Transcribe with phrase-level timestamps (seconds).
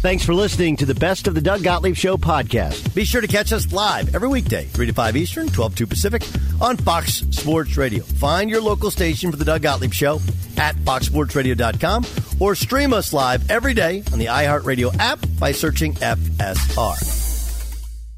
[0.00, 2.94] Thanks for listening to the Best of the Doug Gottlieb Show podcast.
[2.94, 6.22] Be sure to catch us live every weekday, 3 to 5 Eastern, 12 to Pacific,
[6.58, 8.02] on Fox Sports Radio.
[8.02, 10.18] Find your local station for the Doug Gottlieb Show
[10.56, 12.06] at foxsportsradio.com
[12.40, 16.96] or stream us live every day on the iHeartRadio app by searching FSR.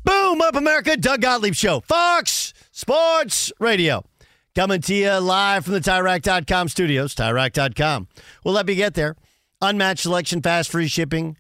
[0.05, 0.97] Boom up, America!
[0.97, 4.05] Doug Gottlieb Show, Fox Sports Radio.
[4.55, 8.07] Coming to you live from the TireRack.com studios, TireRack.com.
[8.45, 9.17] We'll let me get there.
[9.61, 11.37] Unmatched selection, fast, free shipping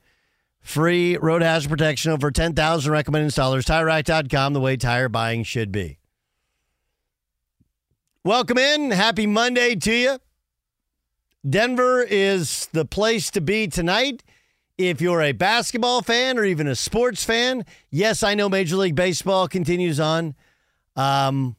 [0.62, 3.64] Free road hazard protection over 10,000 recommended installers.
[3.64, 5.98] TireRack.com, the way tire buying should be.
[8.24, 8.92] Welcome in.
[8.92, 10.18] Happy Monday to you.
[11.48, 14.22] Denver is the place to be tonight.
[14.78, 18.94] If you're a basketball fan or even a sports fan, yes, I know Major League
[18.94, 20.36] Baseball continues on.
[20.94, 21.56] Um,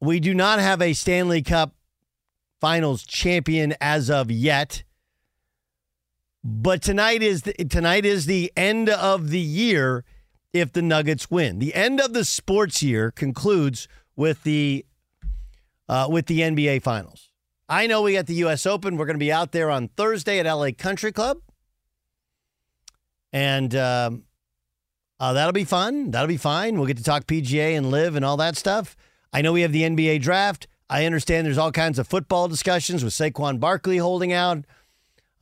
[0.00, 1.74] we do not have a Stanley Cup
[2.60, 4.82] Finals champion as of yet.
[6.46, 10.04] But tonight is the, tonight is the end of the year
[10.52, 11.58] if the Nuggets win.
[11.58, 14.84] The end of the sports year concludes with the
[15.88, 17.30] uh, with the NBA Finals.
[17.66, 18.66] I know we got the U.S.
[18.66, 18.98] Open.
[18.98, 21.38] We're going to be out there on Thursday at LA Country Club,
[23.32, 24.24] and um,
[25.18, 26.10] uh, that'll be fun.
[26.10, 26.76] That'll be fine.
[26.76, 28.96] We'll get to talk PGA and live and all that stuff.
[29.32, 30.66] I know we have the NBA draft.
[30.90, 34.66] I understand there's all kinds of football discussions with Saquon Barkley holding out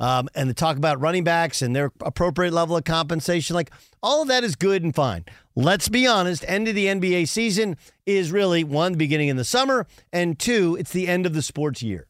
[0.03, 3.55] um, and the talk about running backs and their appropriate level of compensation.
[3.55, 3.71] Like
[4.03, 5.25] all of that is good and fine.
[5.55, 9.87] Let's be honest, end of the NBA season is really one, beginning in the summer,
[10.13, 12.09] and two, it's the end of the sports year.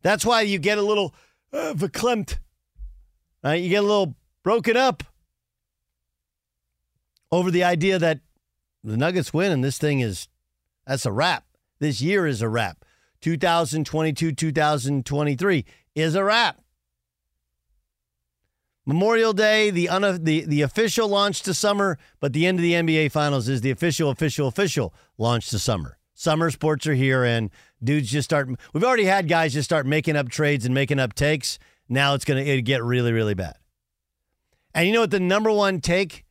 [0.00, 1.14] That's why you get a little
[1.52, 2.38] uh, verklempt,
[3.44, 3.62] right?
[3.62, 5.02] You get a little broken up
[7.30, 8.20] over the idea that
[8.82, 10.28] the Nuggets win and this thing is,
[10.86, 11.44] that's a wrap.
[11.78, 12.86] This year is a wrap.
[13.20, 16.60] 2022, 2023 is a wrap.
[18.86, 22.72] Memorial Day, the, un- the the official launch to summer, but the end of the
[22.72, 25.98] NBA Finals is the official, official, official launch to summer.
[26.14, 27.50] Summer sports are here, and
[27.82, 28.48] dudes just start.
[28.72, 31.58] We've already had guys just start making up trades and making up takes.
[31.88, 33.56] Now it's to it get really, really bad.
[34.74, 36.24] And you know what the number one take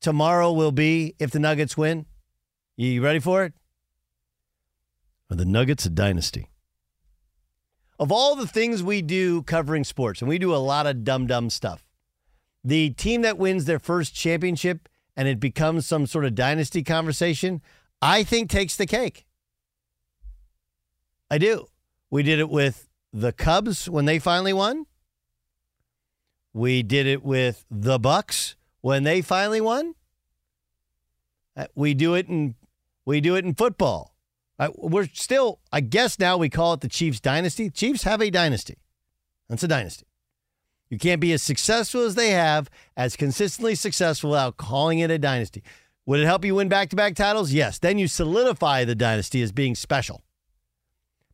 [0.00, 2.06] tomorrow will be if the Nuggets win?
[2.76, 3.54] You ready for it?
[5.30, 6.50] Are the Nuggets a dynasty?
[7.98, 11.26] Of all the things we do covering sports, and we do a lot of dumb,
[11.26, 11.86] dumb stuff,
[12.62, 17.62] the team that wins their first championship and it becomes some sort of dynasty conversation,
[18.02, 19.26] I think takes the cake.
[21.30, 21.68] I do.
[22.10, 24.86] We did it with the Cubs when they finally won.
[26.52, 29.94] We did it with the Bucks when they finally won.
[31.56, 32.54] Uh, We do it in
[33.06, 34.13] we do it in football.
[34.58, 37.70] Uh, we're still, I guess now we call it the Chiefs dynasty.
[37.70, 38.76] Chiefs have a dynasty.
[39.48, 40.06] That's a dynasty.
[40.90, 45.18] You can't be as successful as they have, as consistently successful without calling it a
[45.18, 45.62] dynasty.
[46.06, 47.52] Would it help you win back to back titles?
[47.52, 47.78] Yes.
[47.78, 50.22] Then you solidify the dynasty as being special.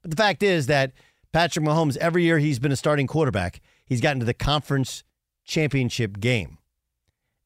[0.00, 0.93] But the fact is that
[1.32, 5.05] Patrick Mahomes, every year he's been a starting quarterback, he's gotten to the conference
[5.44, 6.58] championship game.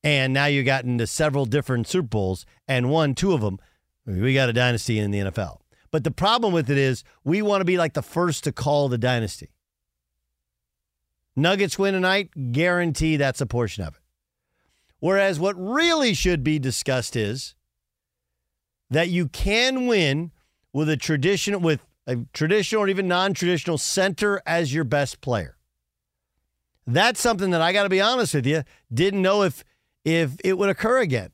[0.02, 3.58] And now you've gotten to several different Super Bowls and won two of them.
[4.06, 5.60] We got a dynasty in the NFL.
[5.94, 8.88] But the problem with it is we want to be like the first to call
[8.88, 9.50] the dynasty.
[11.36, 14.00] Nuggets win tonight, guarantee that's a portion of it.
[14.98, 17.54] Whereas what really should be discussed is
[18.90, 20.32] that you can win
[20.72, 25.56] with a traditional with a traditional or even non-traditional center as your best player.
[26.88, 29.62] That's something that I got to be honest with you, didn't know if
[30.04, 31.30] if it would occur again.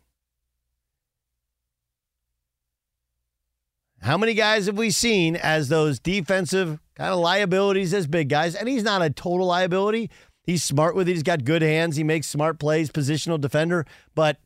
[4.02, 8.54] How many guys have we seen as those defensive kind of liabilities as big guys?
[8.54, 10.10] And he's not a total liability.
[10.42, 11.12] He's smart with it.
[11.12, 11.96] He's got good hands.
[11.96, 13.84] He makes smart plays, positional defender.
[14.14, 14.38] But,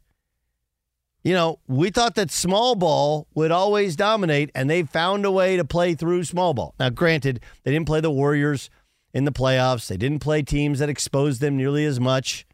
[1.23, 5.57] you know, we thought that small ball would always dominate, and they found a way
[5.57, 6.75] to play through small ball.
[6.81, 8.71] Now, granted, they didn't play the Warriors
[9.15, 12.45] in the playoffs, they didn't play teams that exposed them nearly as much.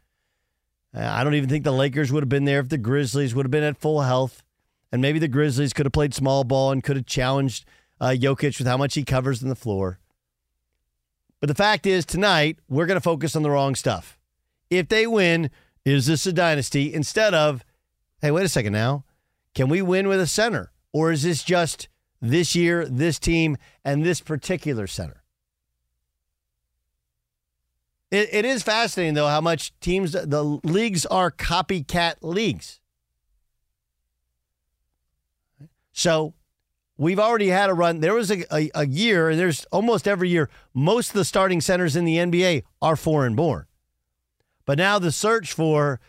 [0.93, 3.51] I don't even think the Lakers would have been there if the Grizzlies would have
[3.51, 4.43] been at full health.
[4.91, 7.65] And maybe the Grizzlies could have played small ball and could have challenged
[7.99, 9.99] uh, Jokic with how much he covers in the floor.
[11.39, 14.19] But the fact is, tonight, we're going to focus on the wrong stuff.
[14.69, 15.49] If they win,
[15.85, 16.93] is this a dynasty?
[16.93, 17.63] Instead of,
[18.21, 19.05] hey, wait a second now.
[19.55, 20.71] Can we win with a center?
[20.93, 21.87] Or is this just
[22.21, 25.23] this year, this team, and this particular center?
[28.11, 32.80] It, it is fascinating, though, how much teams, the leagues are copycat leagues.
[35.91, 36.33] So
[36.97, 37.99] we've already had a run.
[37.99, 41.61] There was a, a, a, year, and there's almost every year, most of the starting
[41.61, 43.65] centers in the NBA are foreign born.
[44.65, 45.99] But now the search for,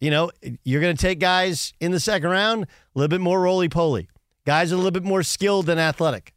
[0.00, 0.30] you know,
[0.62, 4.08] you're going to take guys in the second round, a little bit more roly poly.
[4.44, 6.32] Guys a little bit more skilled than athletic.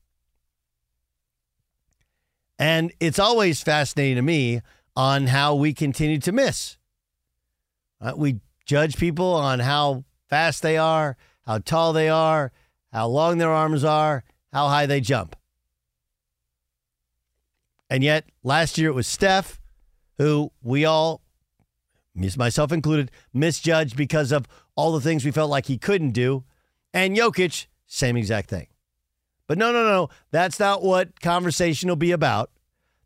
[2.58, 4.62] And it's always fascinating to me
[4.96, 6.78] on how we continue to miss.
[8.02, 12.52] Uh, we judge people on how fast they are, how tall they are,
[12.92, 15.36] how long their arms are, how high they jump.
[17.90, 19.60] And yet, last year it was Steph,
[20.18, 21.22] who we all,
[22.38, 26.44] myself included, misjudged because of all the things we felt like he couldn't do.
[26.94, 28.68] And Jokic, same exact thing.
[29.48, 32.52] But no, no, no, that's not what conversation will be about.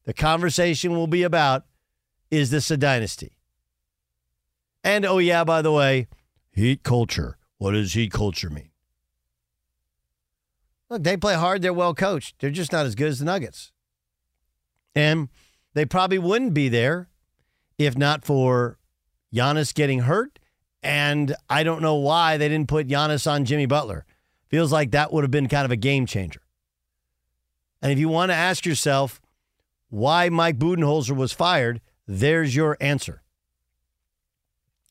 [0.03, 1.65] The conversation will be about
[2.29, 3.37] is this a dynasty?
[4.83, 6.07] And oh, yeah, by the way,
[6.51, 7.37] heat culture.
[7.59, 8.72] What does heat culture mean?
[10.93, 11.63] Look, they play hard.
[11.63, 12.35] They're well coached.
[12.37, 13.71] They're just not as good as the Nuggets.
[14.93, 15.29] And
[15.73, 17.09] they probably wouldn't be there
[17.79, 18.77] if not for
[19.33, 20.37] Giannis getting hurt.
[20.83, 24.05] And I don't know why they didn't put Giannis on Jimmy Butler.
[24.49, 26.41] Feels like that would have been kind of a game changer.
[27.81, 29.19] And if you want to ask yourself
[29.89, 33.23] why Mike Budenholzer was fired, there's your answer.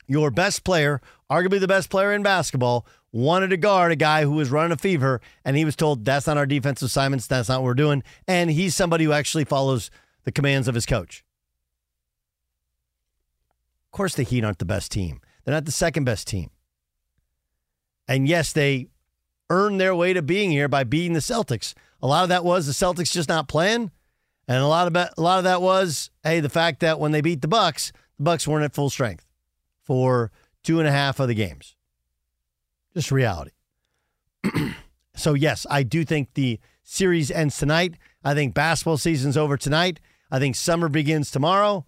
[0.09, 4.33] Your best player, arguably the best player in basketball, wanted to guard a guy who
[4.33, 7.61] was running a fever, and he was told that's not our defensive assignments, that's not
[7.61, 8.03] what we're doing.
[8.27, 9.91] And he's somebody who actually follows
[10.25, 11.25] the commands of his coach.
[13.87, 15.21] Of course, the Heat aren't the best team.
[15.45, 16.51] They're not the second best team.
[18.09, 18.89] And yes, they
[19.51, 21.75] earned their way to being here by beating the Celtics.
[22.01, 23.91] A lot of that was the Celtics just not playing,
[24.49, 27.21] and a lot of a lot of that was hey the fact that when they
[27.21, 29.27] beat the Bucks, the Bucks weren't at full strength
[29.83, 31.77] for two and a half of the games.
[32.95, 33.53] Just reality.
[35.15, 37.97] so yes, I do think the series ends tonight.
[38.25, 40.01] I think basketball season's over tonight.
[40.31, 41.87] I think summer begins tomorrow.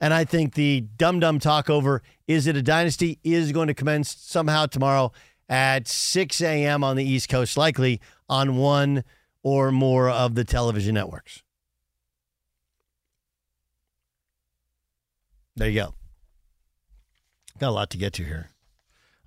[0.00, 3.74] And I think the dum dum talk over is it a dynasty is going to
[3.74, 5.12] commence somehow tomorrow
[5.48, 6.82] at 6 a.m.
[6.82, 9.04] on the East Coast, likely on one
[9.42, 11.42] or more of the television networks.
[15.54, 15.94] There you go.
[17.58, 18.51] Got a lot to get to here.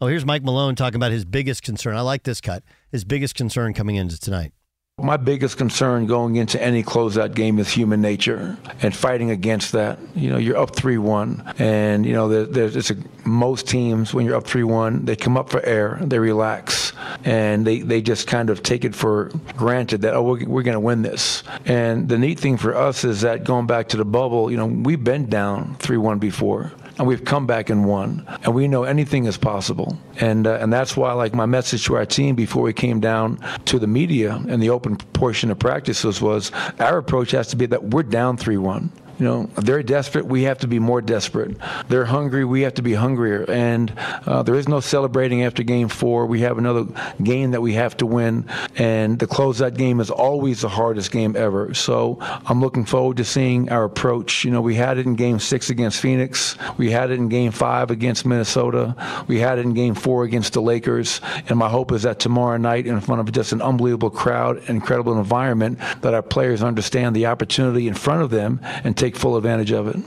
[0.02, 1.96] Oh, here's Mike Malone talking about his biggest concern.
[1.96, 2.64] I like this cut.
[2.92, 4.52] His biggest concern coming into tonight.
[5.00, 9.98] My biggest concern going into any closeout game is human nature and fighting against that.
[10.14, 14.14] You know, you're up 3 1, and, you know, there, there's it's a, most teams,
[14.14, 16.92] when you're up 3 1, they come up for air, they relax.
[17.24, 20.74] and they, they just kind of take it for granted that, oh, we're, we're going
[20.74, 21.44] to win this.
[21.64, 24.66] And the neat thing for us is that going back to the bubble, you know,
[24.66, 28.84] we've been down 3 1 before and we've come back and won, and we know
[28.84, 29.98] anything is possible.
[30.20, 33.40] And uh, and that's why, like my message to our team before we came down
[33.66, 37.66] to the media and the open portion of practices was, our approach has to be
[37.68, 38.92] that we're down three one.
[39.20, 40.26] You know, they're desperate.
[40.26, 41.58] We have to be more desperate.
[41.88, 42.44] They're hungry.
[42.44, 43.46] We have to be hungrier.
[43.50, 46.26] And uh, there is no celebrating after game four.
[46.26, 46.86] We have another
[47.24, 48.50] game that we have to win.
[48.76, 51.74] And the closeout game is always the hardest game ever.
[51.74, 54.44] So I'm looking forward to seeing our approach.
[54.44, 56.58] You know, we had it in game six against Phoenix.
[56.78, 58.96] We had it in game five against Minnesota.
[59.28, 61.22] We had it in game four against the Lakers.
[61.48, 65.18] And my hope is that tomorrow night, in front of just an unbelievable crowd, incredible
[65.18, 69.38] environment, that our players understand the opportunity in front of them and take take full
[69.38, 69.98] advantage of it.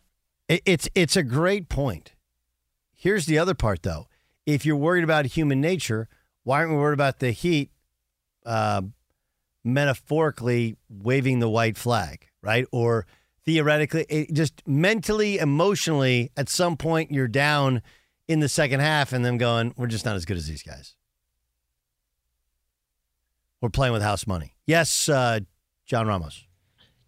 [0.67, 2.13] It's it's a great point.
[2.95, 4.09] Here's the other part, though.
[4.47, 6.09] If you're worried about human nature,
[6.43, 7.71] why aren't we worried about the Heat,
[8.47, 8.83] uh,
[9.63, 12.67] metaphorically waving the white flag, right?
[12.73, 13.07] Or
[13.45, 17.83] theoretically, just mentally, emotionally, at some point you're down
[18.27, 20.95] in the second half, and them going, "We're just not as good as these guys."
[23.61, 24.55] We're playing with house money.
[24.67, 25.41] Yes, uh,
[25.85, 26.48] John Ramos.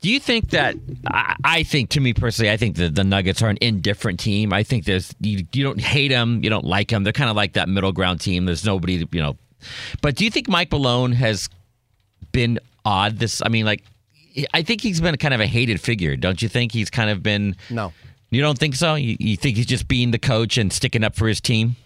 [0.01, 0.77] Do you think that
[1.09, 4.53] I, I, think to me personally, I think that the Nuggets are an indifferent team.
[4.53, 7.05] I think there's you, you don't hate them, you don't like them.
[7.05, 8.47] They're kind of like that middle ground team.
[8.47, 9.37] There's nobody, you know.
[10.01, 11.51] But do you think Mike Malone has
[12.33, 13.19] been odd?
[13.19, 13.85] This, I mean, like,
[14.55, 16.17] I think he's been kind of a hated figure.
[16.17, 17.57] Don't you think he's kind of been?
[17.69, 17.93] No,
[18.31, 18.95] you don't think so.
[18.95, 21.77] You, you think he's just being the coach and sticking up for his team?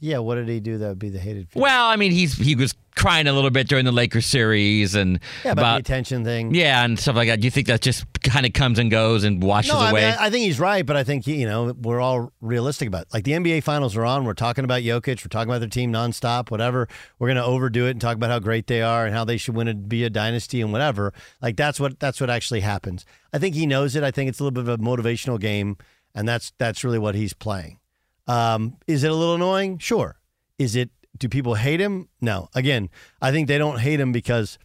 [0.00, 1.48] Yeah, what did he do that would be the hated?
[1.48, 1.62] Figure?
[1.62, 5.20] Well, I mean, he's he was crying a little bit during the Lakers series and
[5.44, 6.54] yeah, about, about the attention thing.
[6.54, 7.40] Yeah, and stuff like that.
[7.40, 10.06] Do you think that just kind of comes and goes and washes no, away?
[10.06, 13.02] I, mean, I, think he's right, but I think you know we're all realistic about
[13.02, 13.08] it.
[13.14, 14.24] like the NBA Finals are on.
[14.24, 15.24] We're talking about Jokic.
[15.24, 16.50] We're talking about their team nonstop.
[16.50, 16.88] Whatever.
[17.18, 19.54] We're gonna overdo it and talk about how great they are and how they should
[19.54, 21.12] win and be a dynasty and whatever.
[21.40, 23.06] Like that's what that's what actually happens.
[23.32, 24.02] I think he knows it.
[24.02, 25.76] I think it's a little bit of a motivational game,
[26.14, 27.78] and that's that's really what he's playing.
[28.26, 29.78] Um, is it a little annoying?
[29.78, 30.16] Sure.
[30.58, 30.90] Is it?
[31.16, 32.08] Do people hate him?
[32.20, 32.48] No.
[32.54, 32.90] Again,
[33.22, 34.58] I think they don't hate him because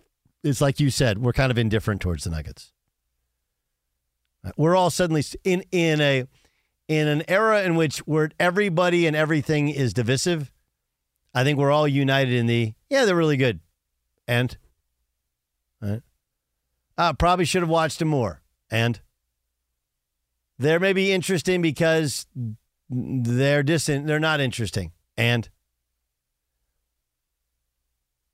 [0.43, 1.19] it's like you said.
[1.19, 2.73] We're kind of indifferent towards the Nuggets.
[4.57, 6.25] We're all suddenly in in a
[6.87, 10.51] in an era in which where everybody and everything is divisive.
[11.33, 13.59] I think we're all united in the yeah they're really good,
[14.27, 14.57] and
[15.81, 16.01] right?
[17.17, 18.99] Probably should have watched him more, and
[20.57, 22.25] they're maybe interesting because
[22.91, 24.05] they're distant.
[24.05, 25.50] They're not interesting, and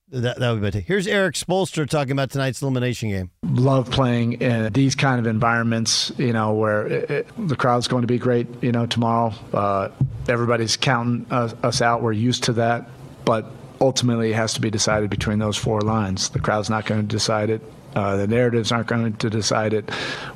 [0.10, 0.80] that, that would be better.
[0.80, 3.32] Here's Erik Spoelstra talking about tonight's elimination game.
[3.44, 8.02] Love playing in these kind of environments, you know, where it, it, the crowd's going
[8.02, 9.34] to be great, you know, tomorrow.
[9.54, 9.90] Uh,
[10.30, 12.02] everybody's counting us, us out.
[12.02, 12.90] We're used to that.
[13.26, 16.30] But ultimately, it has to be decided between those four lines.
[16.30, 17.62] The crowd's not going to decide it.
[17.94, 19.90] Uh, the narratives aren't going to decide it.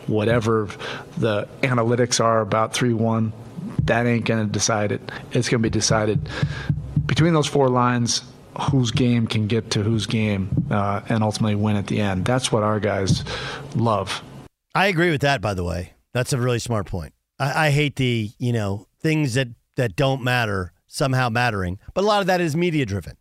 [0.08, 0.68] Whatever
[1.18, 3.32] the analytics are about 3 1,
[3.84, 5.02] that ain't going to decide it.
[5.32, 6.30] It's going to be decided
[7.06, 8.24] between those four lines
[8.70, 12.26] whose game can get to whose game uh, and ultimately win at the end.
[12.26, 13.24] That's what our guys
[13.76, 14.22] love.
[14.76, 15.42] I agree with that.
[15.42, 17.14] By the way, that's a really smart point.
[17.40, 22.08] I, I hate the you know things that that don't matter somehow mattering, but a
[22.08, 23.18] lot of that is media driven.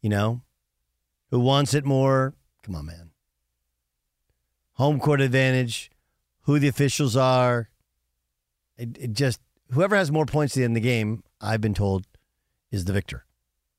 [0.00, 0.42] You know,
[1.30, 2.34] who wants it more?
[2.62, 3.10] Come on, man.
[4.74, 5.90] Home court advantage,
[6.42, 7.68] who the officials are.
[8.76, 9.40] It, it just
[9.72, 12.06] whoever has more points at the end of the game, I've been told,
[12.70, 13.24] is the victor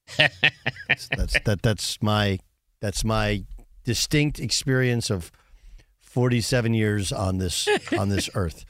[0.18, 2.40] that's that that's my
[2.80, 3.44] that's my
[3.86, 5.32] distinct experience of
[6.02, 8.66] 47 years on this on this earth.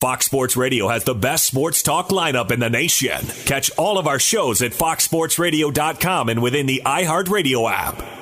[0.00, 3.24] Fox Sports Radio has the best sports talk lineup in the nation.
[3.46, 8.21] Catch all of our shows at foxsportsradio.com and within the iHeartRadio app.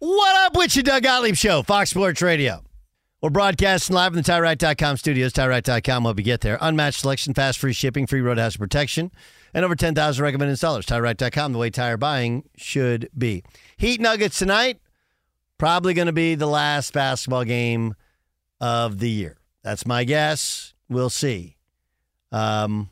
[0.00, 2.62] What up with you, Doug Gottlieb Show, Fox Sports Radio.
[3.20, 5.32] We're broadcasting live in the TireRack.com studios.
[5.32, 6.56] TireRack.com will you get there.
[6.60, 9.10] Unmatched selection, fast free shipping, free road hazard protection,
[9.52, 10.84] and over 10,000 recommended installers.
[10.84, 13.42] TireRack.com, the way tire buying should be.
[13.76, 14.78] Heat Nuggets tonight,
[15.58, 17.96] probably going to be the last basketball game
[18.60, 19.36] of the year.
[19.64, 20.74] That's my guess.
[20.88, 21.56] We'll see.
[22.30, 22.88] Um,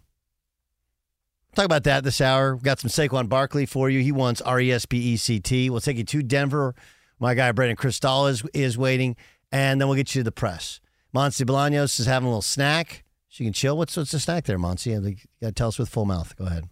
[1.54, 2.56] talk about that this hour.
[2.56, 4.00] We've got some Saquon Barkley for you.
[4.00, 5.70] He wants R E S P E C T.
[5.70, 6.74] We'll take you to Denver.
[7.18, 9.16] My guy Brandon Cristal is is waiting,
[9.50, 10.80] and then we'll get you to the press.
[11.12, 13.04] Monty Bolaños is having a little snack.
[13.28, 13.76] She can chill.
[13.76, 14.90] What's what's the snack there, Monty?
[14.90, 16.36] You got to tell us with full mouth.
[16.36, 16.68] Go ahead.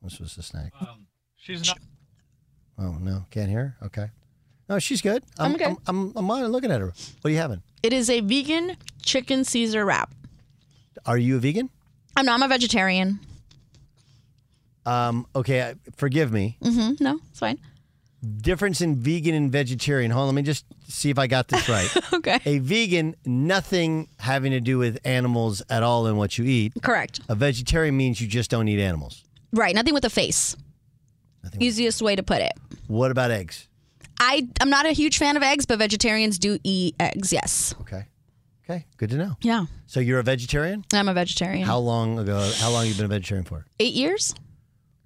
[0.00, 0.72] What's was the snack?
[0.80, 1.78] Um, she's not.
[2.78, 3.76] Oh no, can't hear.
[3.80, 3.86] her?
[3.86, 4.10] Okay.
[4.68, 5.24] No, she's good.
[5.38, 5.76] I'm good.
[5.86, 6.88] I'm, I'm, I'm looking at her.
[6.88, 7.62] What are you having?
[7.82, 10.14] It is a vegan chicken Caesar wrap.
[11.06, 11.70] Are you a vegan?
[12.16, 12.34] I'm not.
[12.34, 13.20] I'm a vegetarian.
[14.84, 16.58] Um, okay, uh, forgive me.
[16.62, 17.02] Mm-hmm.
[17.02, 17.58] No, it's fine.
[18.40, 20.10] Difference in vegan and vegetarian.
[20.10, 21.88] Hold on, let me just see if I got this right.
[22.12, 22.40] okay.
[22.44, 26.72] A vegan, nothing having to do with animals at all in what you eat.
[26.82, 27.20] Correct.
[27.28, 29.24] A vegetarian means you just don't eat animals.
[29.52, 29.74] Right.
[29.74, 30.56] Nothing with a face.
[31.60, 32.52] Easiest way to put it.
[32.88, 33.68] What about eggs?
[34.20, 37.32] I I'm not a huge fan of eggs, but vegetarians do eat eggs.
[37.32, 37.74] Yes.
[37.80, 38.06] Okay.
[38.68, 39.36] Okay, good to know.
[39.40, 39.64] Yeah.
[39.86, 40.84] So you're a vegetarian?
[40.92, 41.66] I'm a vegetarian.
[41.66, 42.38] How long ago?
[42.56, 43.64] How long have you been a vegetarian for?
[43.80, 44.34] Eight years.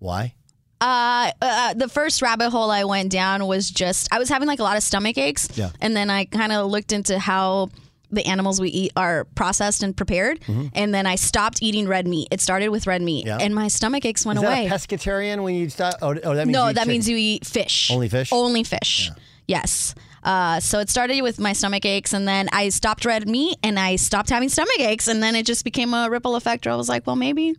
[0.01, 0.35] Why?
[0.83, 4.59] Uh, uh, the first rabbit hole I went down was just I was having like
[4.59, 5.49] a lot of stomach aches.
[5.55, 5.71] Yeah.
[5.81, 7.68] And then I kind of looked into how
[8.11, 10.71] the animals we eat are processed and prepared, Mhm.
[10.75, 12.29] and then I stopped eating red meat.
[12.31, 13.38] It started with red meat, Yeah.
[13.40, 14.66] and my stomach aches went Is away.
[14.66, 15.95] a pescatarian when you stop?
[16.03, 16.88] Oh, oh that means no, you eat that chicken.
[16.92, 17.90] means you eat fish.
[17.90, 18.31] Only fish?
[18.33, 19.11] Only fish.
[19.49, 19.95] Yes.
[20.25, 23.79] Uh, so it started with my stomach aches, and then I stopped red meat, and
[23.79, 26.66] I stopped having stomach aches, and then it just became a ripple effect.
[26.66, 27.55] Where I was like, well, maybe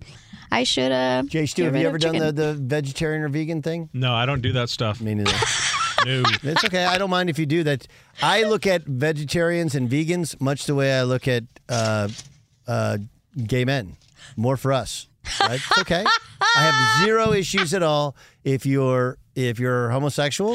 [0.53, 0.91] I should.
[0.91, 3.89] Uh, Jay Stu, have you of ever done the, the vegetarian or vegan thing?
[3.91, 5.01] No, I don't do that stuff.
[5.01, 5.31] Me neither.
[6.05, 6.21] no.
[6.43, 6.85] It's okay.
[6.85, 7.87] I don't mind if you do that.
[8.21, 12.07] I look at vegetarians and vegans much the way I look at uh,
[12.67, 12.99] uh,
[13.47, 13.97] gay men.
[14.37, 15.07] More for us.
[15.39, 15.55] Right?
[15.55, 16.05] It's okay.
[16.05, 20.53] I have zero issues at all if you're if you're homosexual.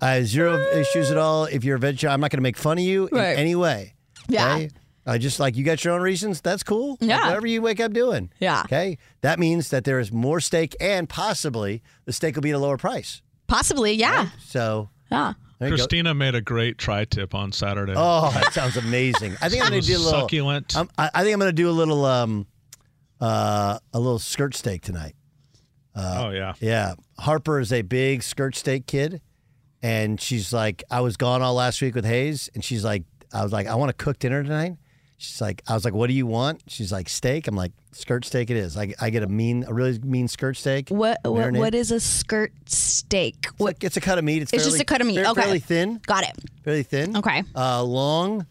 [0.00, 2.14] I have zero issues at all if you're a vegetarian.
[2.14, 3.32] I'm not going to make fun of you Right.
[3.32, 3.94] in any way.
[4.28, 4.54] Yeah.
[4.54, 4.70] okay?
[5.06, 6.40] I just like you got your own reasons.
[6.40, 6.98] That's cool.
[7.00, 7.26] Like, Yeah.
[7.26, 8.30] whatever you wake up doing.
[8.40, 8.62] Yeah.
[8.64, 8.98] Okay.
[9.20, 12.58] That means that there is more steak and possibly the steak will be at a
[12.58, 13.22] lower price.
[13.46, 14.30] Possibly, yeah.
[14.44, 15.34] So Yeah.
[15.60, 15.78] there you go.
[15.78, 17.94] Christina made a great tri-tip on Saturday.
[17.96, 19.36] Oh, that sounds amazing.
[19.40, 20.76] I think I'm going to do a little Succulent.
[20.76, 22.46] I'm- I, I think I'm going to do a little um,
[23.20, 25.14] uh, a little skirt steak tonight.
[25.94, 26.54] Uh, Oh, yeah.
[26.60, 26.94] yeah.
[27.18, 29.22] Harper is a big skirt steak kid,
[29.82, 33.42] and she's like, I was gone all last week with Hayes, and she's like, I
[33.42, 34.74] was like, I want to cook dinner tonight.
[35.18, 36.62] She's like, I was like, what do you want?
[36.66, 37.48] She's like, steak.
[37.48, 38.76] I'm like, skirt steak it is.
[38.76, 40.90] I, I get a mean, a really mean skirt steak.
[40.90, 43.36] What what, what is a skirt steak?
[43.48, 44.42] It's, like, it's a cut of meat.
[44.42, 45.16] It's, It's just a cut of meat.
[45.16, 45.40] fair- Okay.
[45.42, 46.00] Fairly thin.
[46.06, 46.36] Got it.
[46.64, 47.16] Fairly thin.
[47.16, 47.42] Okay.
[47.54, 48.46] Uh, long.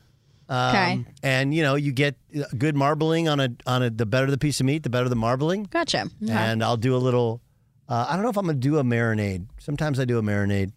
[0.49, 1.05] Um, Okay.
[1.23, 3.89] And you know, you get uh, good marbling on a on a.
[3.91, 5.63] The better the piece of meat, the better the marbling.
[5.65, 6.01] Gotcha.
[6.23, 6.31] Okay.
[6.33, 7.41] And I'll do a little.
[7.87, 9.45] Uh, I don't know if I'm gonna do a marinade.
[9.59, 10.71] Sometimes I do a marinade.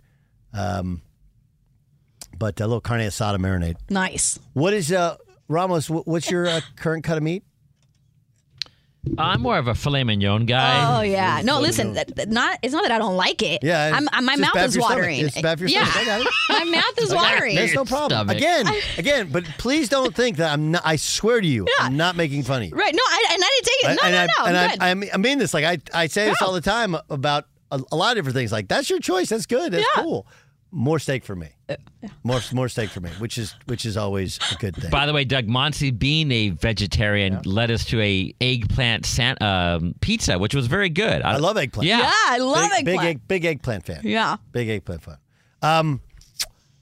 [0.53, 1.01] Um,
[2.39, 3.77] but a little carne asada marinade.
[3.91, 4.39] Nice.
[4.53, 5.17] What is uh
[5.49, 5.89] Ramos?
[5.89, 7.43] What's your uh, current cut of meat?
[9.17, 10.99] I'm more of a filet mignon guy.
[10.99, 11.41] Oh yeah.
[11.43, 11.95] No, listen.
[11.95, 12.59] That, that not.
[12.63, 13.63] It's not that I don't like it.
[13.63, 15.21] Yeah, I'm, I'm- my mouth bad is for watering.
[15.21, 15.87] It's bad for your yeah.
[15.87, 16.09] stomach.
[16.09, 16.33] I got it.
[16.51, 17.55] my mouth is watering.
[17.57, 18.29] There's no problem.
[18.29, 18.37] Stomach.
[18.37, 18.67] Again,
[18.99, 20.83] again, but please don't think that I'm not.
[20.85, 22.77] I swear to you, I'm not making fun of you.
[22.77, 22.95] Right.
[22.95, 24.03] No, I, and I didn't take it.
[24.03, 24.45] No, and no, I, no.
[24.47, 24.83] and I'm I, good.
[24.83, 25.55] I, mean, I mean this.
[25.55, 26.47] Like I, I say this Yeah.
[26.47, 28.53] all the time about a, a lot of different things.
[28.53, 29.31] Like that's your choice.
[29.31, 29.73] That's good.
[29.73, 30.27] That's cool.
[30.71, 31.49] More steak for me.
[31.69, 31.77] Uh,
[32.23, 34.91] More, more steak for me, which is which is always a good thing.
[34.91, 39.95] By the way, Doug Monsey being a vegetarian, led us to a eggplant san- um,
[40.01, 41.23] pizza, which was very good.
[41.23, 41.89] I love eggplant.
[41.89, 43.07] Yeah, yeah, I love big, big, eggplant.
[43.09, 44.01] egg, big eggplant fan.
[44.05, 44.37] Yeah.
[44.53, 45.17] Big eggplant fan.
[45.63, 46.01] Um,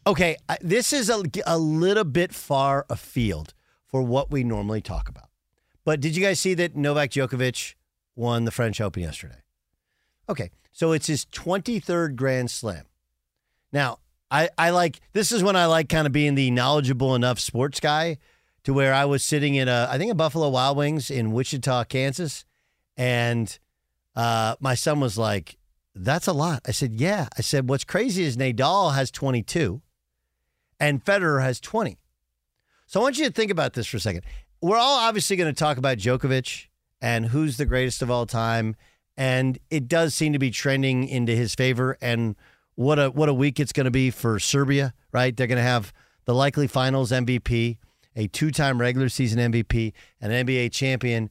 [0.07, 3.55] okay, I, this is a, a little bit far afield
[3.87, 5.29] for what we normally talk about.
[5.85, 7.75] But did you guys see that Novak Djokovic
[8.16, 9.38] won the French Open yesterday?
[10.29, 12.85] Okay, so it's his 23rd Grand Slam.
[13.72, 13.98] Now,
[14.31, 17.81] I, I like this is when I like kind of being the knowledgeable enough sports
[17.81, 18.18] guy
[18.64, 21.85] to where I was sitting in a I think a Buffalo Wild Wings in Wichita,
[21.85, 22.44] Kansas,
[22.96, 23.57] and
[24.16, 25.57] uh, my son was like,
[25.94, 29.83] "That's a lot." I said, "Yeah." I said, "What's crazy is Nadal has 22,
[30.81, 31.96] and Federer has 20."
[32.87, 34.22] So I want you to think about this for a second.
[34.61, 36.66] We're all obviously going to talk about Djokovic
[37.00, 38.74] and who's the greatest of all time,
[39.16, 41.96] and it does seem to be trending into his favor.
[42.00, 42.35] And
[42.77, 45.37] what a what a week it's going to be for Serbia, right?
[45.37, 45.93] They're going to have
[46.27, 47.79] the likely Finals MVP,
[48.15, 51.31] a two-time regular season MVP, an NBA champion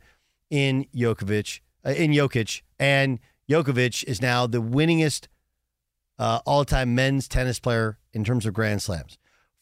[0.50, 5.28] in Djokovic, uh, in Jokic, and Djokovic is now the winningest
[6.18, 9.18] uh, all-time men's tennis player in terms of Grand Slams.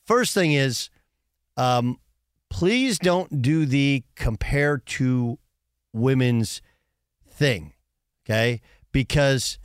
[0.05, 0.89] First thing is,
[1.57, 1.99] um,
[2.49, 5.39] please don't do the compare to
[5.91, 6.61] women's
[7.27, 7.73] thing,
[8.25, 8.61] okay?
[8.91, 9.57] Because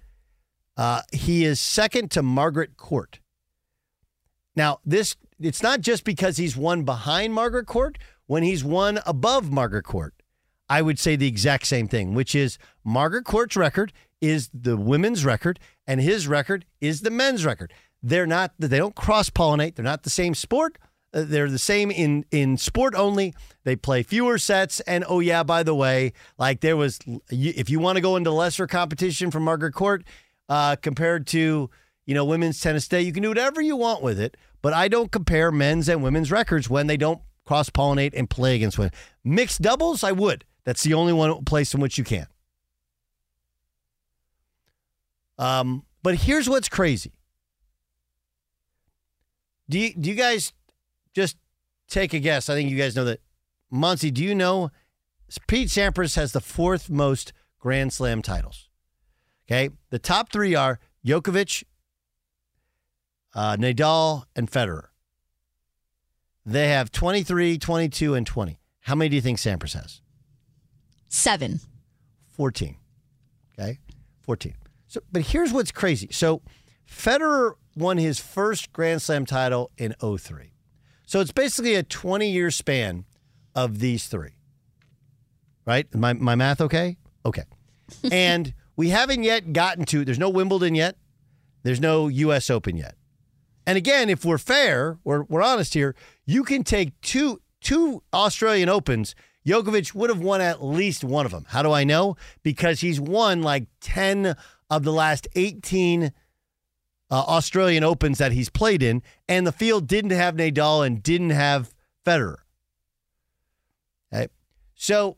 [0.78, 3.18] uh, he is second to Margaret Court.
[4.56, 7.98] Now, this it's not just because he's one behind Margaret Court.
[8.26, 10.14] When he's one above Margaret Court,
[10.68, 15.24] I would say the exact same thing, which is Margaret Court's record is the women's
[15.24, 17.72] record, and his record is the men's record.
[18.02, 18.52] They're not.
[18.58, 19.74] They don't cross pollinate.
[19.74, 20.78] They're not the same sport.
[21.12, 23.34] Uh, They're the same in in sport only.
[23.64, 26.98] They play fewer sets, and oh yeah, by the way, like there was,
[27.30, 30.04] if you want to go into lesser competition from Margaret Court
[30.48, 31.70] uh, compared to
[32.06, 34.36] you know women's tennis day, you can do whatever you want with it.
[34.60, 38.56] But I don't compare men's and women's records when they don't cross pollinate and play
[38.56, 38.92] against women.
[39.24, 40.44] Mixed doubles, I would.
[40.64, 42.26] That's the only one place in which you can.
[45.38, 47.12] Um, but here's what's crazy.
[49.68, 50.52] Do you, do you guys
[51.14, 51.36] just
[51.88, 52.48] take a guess?
[52.48, 53.20] I think you guys know that.
[53.70, 54.70] Monty, do you know
[55.46, 58.67] Pete Sampras has the fourth most Grand Slam titles?
[59.48, 59.70] Okay.
[59.90, 61.64] The top three are Djokovic,
[63.34, 64.88] uh, Nadal, and Federer.
[66.44, 68.60] They have 23, 22, and 20.
[68.80, 70.00] How many do you think Sampras has?
[71.08, 71.60] Seven.
[72.30, 72.76] 14.
[73.58, 73.78] Okay.
[74.22, 74.54] 14.
[74.86, 76.08] So, but here's what's crazy.
[76.10, 76.42] So,
[76.90, 80.52] Federer won his first Grand Slam title in 03.
[81.06, 83.04] So, it's basically a 20 year span
[83.54, 84.36] of these three.
[85.66, 85.92] Right?
[85.94, 86.96] My, my math okay?
[87.26, 87.44] Okay.
[88.12, 90.96] and we haven't yet gotten to, there's no Wimbledon yet,
[91.64, 92.48] there's no U.S.
[92.48, 92.94] Open yet.
[93.66, 98.68] And again, if we're fair, we're, we're honest here, you can take two two Australian
[98.68, 99.16] Opens.
[99.44, 101.44] Djokovic would have won at least one of them.
[101.48, 102.16] How do I know?
[102.44, 104.36] Because he's won like 10
[104.70, 106.10] of the last 18 uh,
[107.10, 111.74] Australian Opens that he's played in, and the field didn't have Nadal and didn't have
[112.06, 112.36] Federer.
[114.12, 114.28] Okay.
[114.76, 115.16] So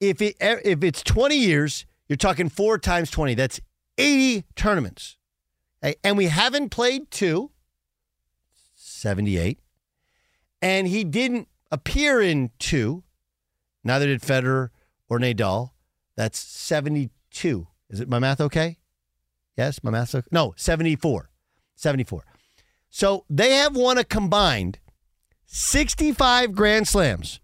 [0.00, 3.34] if it if it's 20 years, you're talking four times 20.
[3.34, 3.60] That's
[3.98, 5.16] 80 tournaments.
[6.02, 7.50] And we haven't played two.
[8.74, 9.60] 78.
[10.62, 13.04] And he didn't appear in two.
[13.84, 14.70] Neither did Federer
[15.08, 15.70] or Nadal.
[16.16, 17.66] That's 72.
[17.90, 18.78] Is it my math okay?
[19.56, 20.26] Yes, my math's okay.
[20.32, 21.30] No, 74.
[21.76, 22.24] 74.
[22.90, 24.78] So they have won a combined
[25.46, 27.40] 65 Grand Slams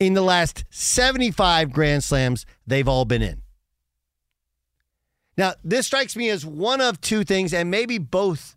[0.00, 3.43] in the last 75 Grand Slams they've all been in.
[5.36, 8.56] Now, this strikes me as one of two things, and maybe both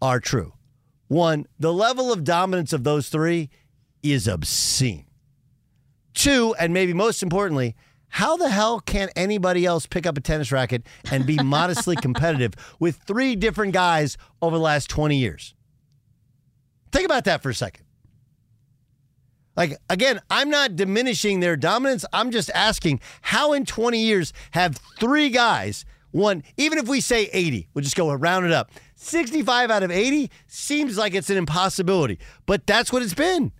[0.00, 0.54] are true.
[1.08, 3.50] One, the level of dominance of those three
[4.02, 5.06] is obscene.
[6.14, 7.76] Two, and maybe most importantly,
[8.08, 12.54] how the hell can anybody else pick up a tennis racket and be modestly competitive
[12.80, 15.54] with three different guys over the last 20 years?
[16.92, 17.84] Think about that for a second.
[19.56, 22.04] Like, again, I'm not diminishing their dominance.
[22.12, 27.28] I'm just asking how in 20 years have three guys won, even if we say
[27.32, 28.70] 80, we'll just go round it up.
[28.96, 33.52] 65 out of 80 seems like it's an impossibility, but that's what it's been.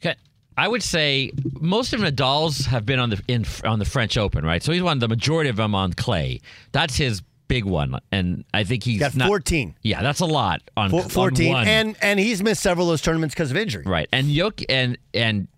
[0.00, 0.16] Okay.
[0.56, 4.44] I would say most of Nadal's have been on the in on the French Open,
[4.44, 4.62] right?
[4.62, 6.40] So he's won the majority of them on clay.
[6.72, 9.76] That's his big one, and I think he's got not- 14.
[9.82, 11.68] Yeah, that's a lot on Four- on 14 one.
[11.68, 13.84] and and he's missed several of those tournaments because of injury.
[13.86, 15.48] right, and Jok and and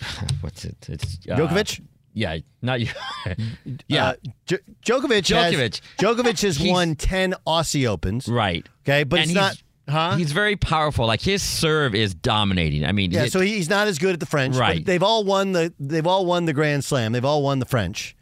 [0.42, 0.76] what's it?
[0.88, 1.80] It's uh, Djokovic?
[2.14, 2.88] Yeah, not you.
[3.88, 4.14] yeah, Uh,
[4.46, 5.80] Dj- Djokovic has- Djokovic.
[5.98, 8.28] Djokovic has won 10 Aussie Opens.
[8.28, 8.66] right.
[8.86, 10.16] Okay, but And it's he's- not huh?
[10.16, 11.06] He's very powerful.
[11.06, 12.84] Like his serve is dominating.
[12.84, 14.54] I mean, Yeah, it- so he's not as good at the French.
[14.54, 14.84] but Right.
[14.84, 17.12] they've all won the they've all won the Grand Slam.
[17.12, 18.14] They've all won the French.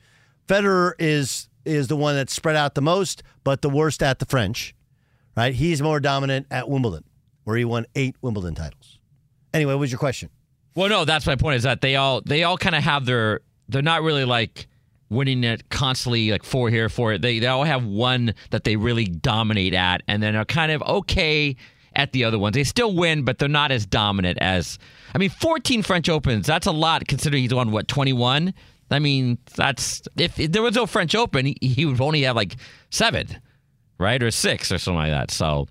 [0.49, 4.27] Federer is is the one that's spread out the most, but the worst at the
[4.27, 4.75] French.
[5.37, 5.55] Right?
[5.55, 7.05] He's more dominant at Wimbledon,
[7.45, 8.99] where he won eight Wimbledon titles.
[9.55, 10.29] Anyway, what was your question?
[10.75, 11.57] Well, no, that's my point.
[11.57, 14.69] Is that they all they all kind of have their they're not really like
[15.11, 17.19] winning it constantly like four here, four.
[17.19, 20.83] They they all have one that they really dominate at, and then are kind of
[20.83, 21.57] okay
[21.95, 22.55] at the other ones.
[22.55, 24.79] They still win, but they're not as dominant as.
[25.15, 26.47] I mean, 14 French Opens.
[26.47, 28.55] That's a lot considering he's won what 21.
[28.93, 32.37] I mean, that's if, if there was no French Open, he, he would only have
[32.37, 32.57] like
[32.91, 33.27] seven,
[33.99, 35.31] right, or six or something like that.
[35.31, 35.67] So.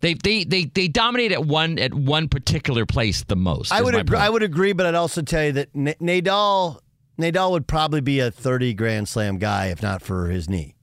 [0.00, 3.72] They, they, they, they dominate at one at one particular place the most.
[3.72, 4.18] I would agree.
[4.18, 6.80] I would agree, but I'd also tell you that Nadal
[7.18, 10.74] Nadal would probably be a 30 Grand Slam guy if not for his knee.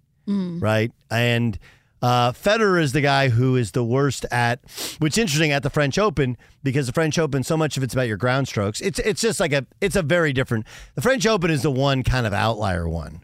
[0.59, 0.91] right?
[1.09, 1.57] And
[2.01, 4.59] uh, Federer is the guy who is the worst at,
[4.99, 7.93] which is interesting at the French Open because the French Open, so much of it's
[7.93, 8.81] about your ground strokes.
[8.81, 10.65] It's it's just like a, it's a very different.
[10.95, 13.21] The French Open is the one kind of outlier one,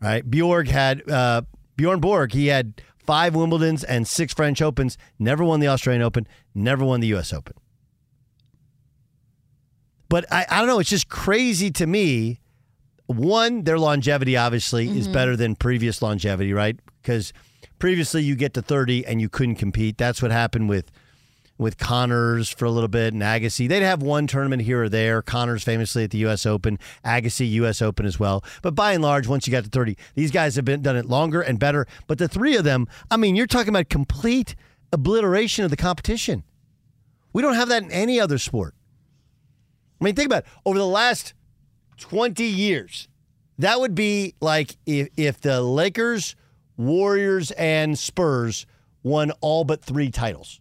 [0.00, 0.28] right?
[0.28, 1.42] Bjorg had uh,
[1.76, 2.32] Bjorn Borg.
[2.32, 4.98] He had five Wimbledons and six French Opens.
[5.18, 6.26] Never won the Australian Open.
[6.54, 7.32] Never won the U.S.
[7.32, 7.54] Open.
[10.08, 10.78] But I, I don't know.
[10.78, 12.40] It's just crazy to me.
[13.06, 15.12] One, their longevity obviously is Mhm.
[15.12, 16.78] better than previous longevity, right?
[17.02, 17.32] Because
[17.78, 19.96] previously you get to 30 and you couldn't compete.
[19.98, 20.90] That's what happened with
[21.60, 23.68] with Connors for a little bit and Agassi.
[23.68, 25.22] They'd have one tournament here or there.
[25.22, 26.46] Connors famously at the U.S.
[26.46, 27.82] Open, Agassi U.S.
[27.82, 28.44] Open as well.
[28.62, 31.06] But by and large, once you got to 30, these guys have been done it
[31.06, 31.84] longer and better.
[32.06, 34.54] But the three of them, I mean, you're talking about complete
[34.92, 36.44] obliteration of the competition.
[37.32, 38.76] We don't have that in any other sport.
[40.00, 40.50] I mean, think about it.
[40.64, 41.34] over the last
[41.98, 43.08] 20 years,
[43.58, 46.36] that would be like if, if the Lakers,
[46.76, 48.66] Warriors, and Spurs
[49.02, 50.60] won all but three titles.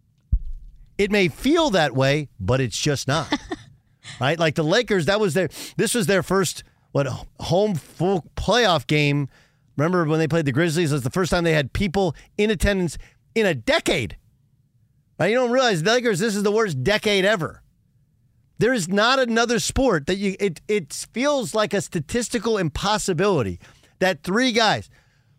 [0.97, 3.31] It may feel that way, but it's just not.
[4.19, 4.39] right?
[4.39, 7.07] Like the Lakers, that was their this was their first what
[7.39, 9.29] home full playoff game.
[9.75, 10.91] Remember when they played the Grizzlies?
[10.91, 12.97] It was the first time they had people in attendance
[13.35, 14.17] in a decade.
[15.19, 15.27] Right?
[15.27, 17.61] You don't realize the Lakers, this is the worst decade ever.
[18.59, 23.59] There is not another sport that you it it feels like a statistical impossibility
[23.99, 24.89] that three guys,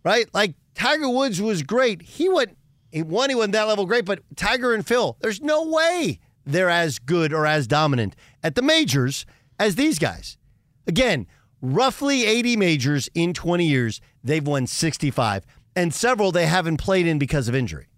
[0.05, 0.27] right?
[0.33, 2.03] Like Tiger Woods was great.
[2.03, 2.57] He went
[2.91, 6.71] he won, he wasn't that level great, but Tiger and Phil, there's no way they're
[6.71, 9.27] as good or as dominant at the majors
[9.59, 10.39] as these guys.
[10.87, 11.27] Again,
[11.61, 15.45] roughly 80 majors in 20 years, they've won 65,
[15.77, 17.89] and several they haven't played in because of injury.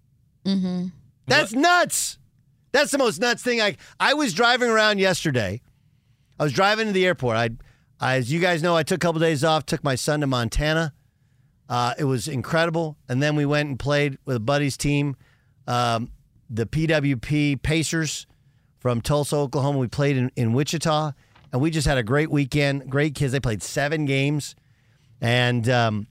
[0.44, 0.88] Mm-hmm.
[1.26, 2.18] That's nuts.
[2.72, 3.60] That's the most nuts thing.
[3.60, 5.60] I I was driving around yesterday.
[6.38, 7.36] I was driving to the airport.
[7.36, 7.50] I,
[8.00, 9.66] I as you guys know, I took a couple days off.
[9.66, 10.94] Took my son to Montana.
[11.68, 12.96] Uh, it was incredible.
[13.08, 15.16] And then we went and played with a buddy's team,
[15.68, 16.10] um,
[16.48, 18.26] the PWP Pacers
[18.80, 19.78] from Tulsa, Oklahoma.
[19.78, 21.12] We played in, in Wichita,
[21.52, 22.90] and we just had a great weekend.
[22.90, 23.32] Great kids.
[23.32, 24.56] They played seven games,
[25.20, 26.06] and um,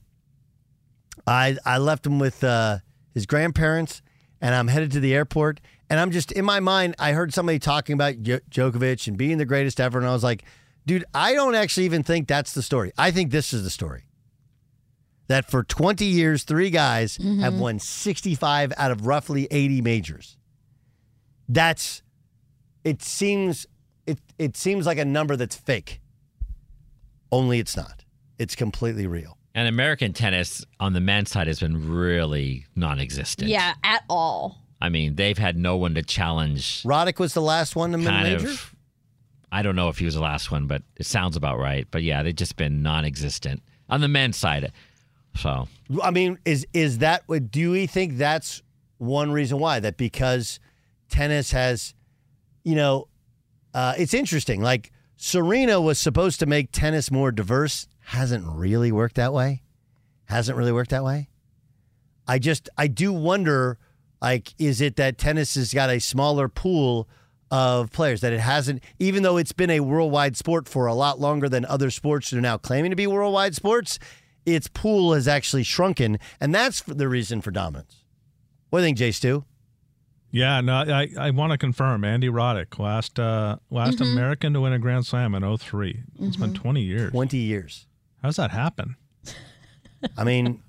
[1.27, 2.77] I I left him with uh,
[3.13, 4.01] his grandparents,
[4.39, 5.59] and I'm headed to the airport.
[5.89, 9.37] And I'm just in my mind, I heard somebody talking about Djo- Djokovic and being
[9.37, 10.43] the greatest ever, and I was like,
[10.85, 12.91] dude, I don't actually even think that's the story.
[12.97, 14.03] I think this is the story.
[15.27, 17.59] That for 20 years, three guys have Mhm.
[17.59, 20.37] won 65 out of roughly 80 majors.
[21.47, 22.01] That's
[22.83, 23.65] it seems
[24.07, 26.01] it it seems like a number that's fake.
[27.31, 28.05] Only it's not.
[28.39, 29.37] It's completely real.
[29.53, 33.49] And American tennis on the men's side has been really non-existent.
[33.49, 34.63] Yeah, at all.
[34.81, 36.83] I mean, they've had no one to challenge.
[36.83, 38.49] Roddick was the last one to Kind major.
[38.49, 38.75] of.
[39.51, 41.87] I don't know if he was the last one, but it sounds about right.
[41.89, 44.71] But yeah, they've just been non-existent on the men's side.
[45.35, 45.67] So
[46.01, 48.61] I mean, is is that what do we think that's
[48.97, 49.79] one reason why?
[49.79, 50.59] That because
[51.09, 51.93] tennis has,
[52.63, 53.07] you know,
[53.73, 54.61] uh, it's interesting.
[54.61, 57.87] Like Serena was supposed to make tennis more diverse.
[58.01, 59.63] Hasn't really worked that way.
[60.25, 61.29] Hasn't really worked that way.
[62.27, 63.79] I just, I do wonder,
[64.21, 67.07] like, is it that tennis has got a smaller pool
[67.51, 71.19] of players that it hasn't, even though it's been a worldwide sport for a lot
[71.19, 73.97] longer than other sports that are now claiming to be worldwide sports,
[74.45, 78.03] its pool has actually shrunken, and that's the reason for dominance.
[78.69, 79.45] What do you think, Jay Stu?
[80.31, 84.11] Yeah, no, I, I want to confirm Andy Roddick, last uh, last Mhm.
[84.13, 86.03] American to win a Grand Slam in 03.
[86.19, 86.55] It's been Mhm.
[86.55, 87.09] 20 years.
[87.11, 87.87] 20 years.
[88.21, 88.95] How's that happen?
[90.15, 90.61] I mean,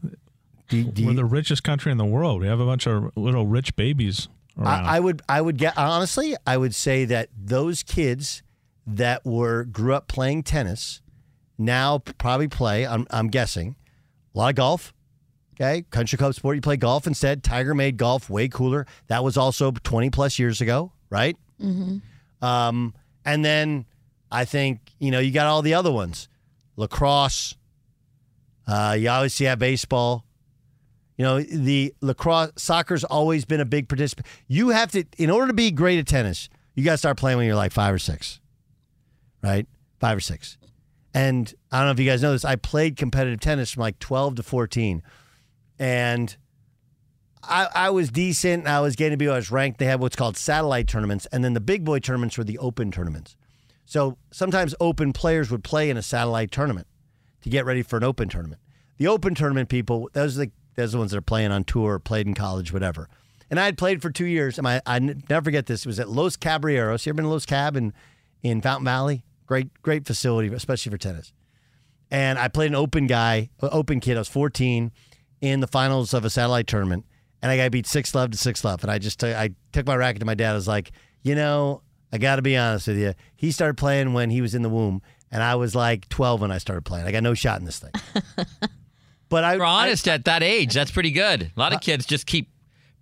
[0.72, 2.40] we're the richest country in the world.
[2.40, 4.28] We have a bunch of little rich babies
[4.58, 4.86] around.
[4.86, 8.42] I, I would I would get honestly I would say that those kids
[8.86, 11.02] that were grew up playing tennis
[11.58, 13.76] now probably play I'm, I'm guessing
[14.34, 14.92] a lot of golf
[15.54, 15.82] okay?
[15.90, 17.42] Country club sport you play golf instead.
[17.42, 18.86] Tiger made golf way cooler.
[19.08, 21.36] That was also 20 plus years ago right?
[21.60, 22.44] Mm-hmm.
[22.44, 23.84] um, and then
[24.32, 26.28] I think you know you got all the other ones.
[26.76, 27.56] Lacrosse
[28.66, 30.24] uh, you obviously have baseball
[31.20, 34.26] you know, the lacrosse soccer's always been a big participant.
[34.48, 37.36] You have to, in order to be great at tennis, you got to start playing
[37.36, 38.40] when you're like five or six,
[39.42, 39.68] right?
[39.98, 40.56] Five or six.
[41.12, 42.46] And I don't know if you guys know this.
[42.46, 45.02] I played competitive tennis from like 12 to 14,
[45.78, 46.34] and
[47.42, 48.66] I, I was decent.
[48.66, 49.28] I was getting to be.
[49.28, 49.78] I was ranked.
[49.78, 52.90] They had what's called satellite tournaments, and then the big boy tournaments were the open
[52.90, 53.36] tournaments.
[53.84, 56.86] So sometimes open players would play in a satellite tournament
[57.42, 58.62] to get ready for an open tournament.
[58.96, 61.64] The open tournament people, those are the those are the ones that are playing on
[61.64, 63.08] tour, played in college, whatever.
[63.50, 64.58] And I had played for two years.
[64.58, 65.80] And I, I never forget this.
[65.80, 67.04] It was at Los Caballeros.
[67.04, 67.92] You ever been to Los Cab in,
[68.42, 69.24] in Fountain Valley?
[69.46, 71.32] Great, great facility, especially for tennis.
[72.10, 74.16] And I played an open guy, open kid.
[74.16, 74.92] I was 14
[75.40, 77.04] in the finals of a satellite tournament.
[77.42, 78.82] And I got beat 6 love to 6 love.
[78.82, 80.52] And I just took, I took my racket to my dad.
[80.52, 83.14] I was like, you know, I got to be honest with you.
[83.36, 85.02] He started playing when he was in the womb.
[85.32, 87.06] And I was like 12 when I started playing.
[87.06, 87.92] I got no shot in this thing.
[89.30, 90.74] But I, You're honest at that age.
[90.74, 91.52] That's pretty good.
[91.56, 92.50] A lot of kids just keep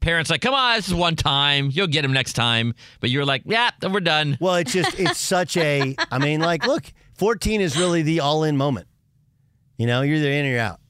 [0.01, 1.71] parents like, come on, this is one time.
[1.73, 2.75] You'll get him next time.
[3.01, 4.37] But you're like, yeah, then we're done.
[4.41, 5.97] Well, it's just it's such a.
[6.12, 8.87] I mean, like, look, 14 is really the all-in moment.
[9.79, 10.81] You know, you're either in or you're out.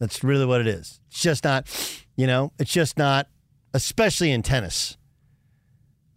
[0.00, 1.00] That's really what it is.
[1.08, 1.66] It's just not.
[2.16, 3.28] You know, it's just not,
[3.74, 4.96] especially in tennis.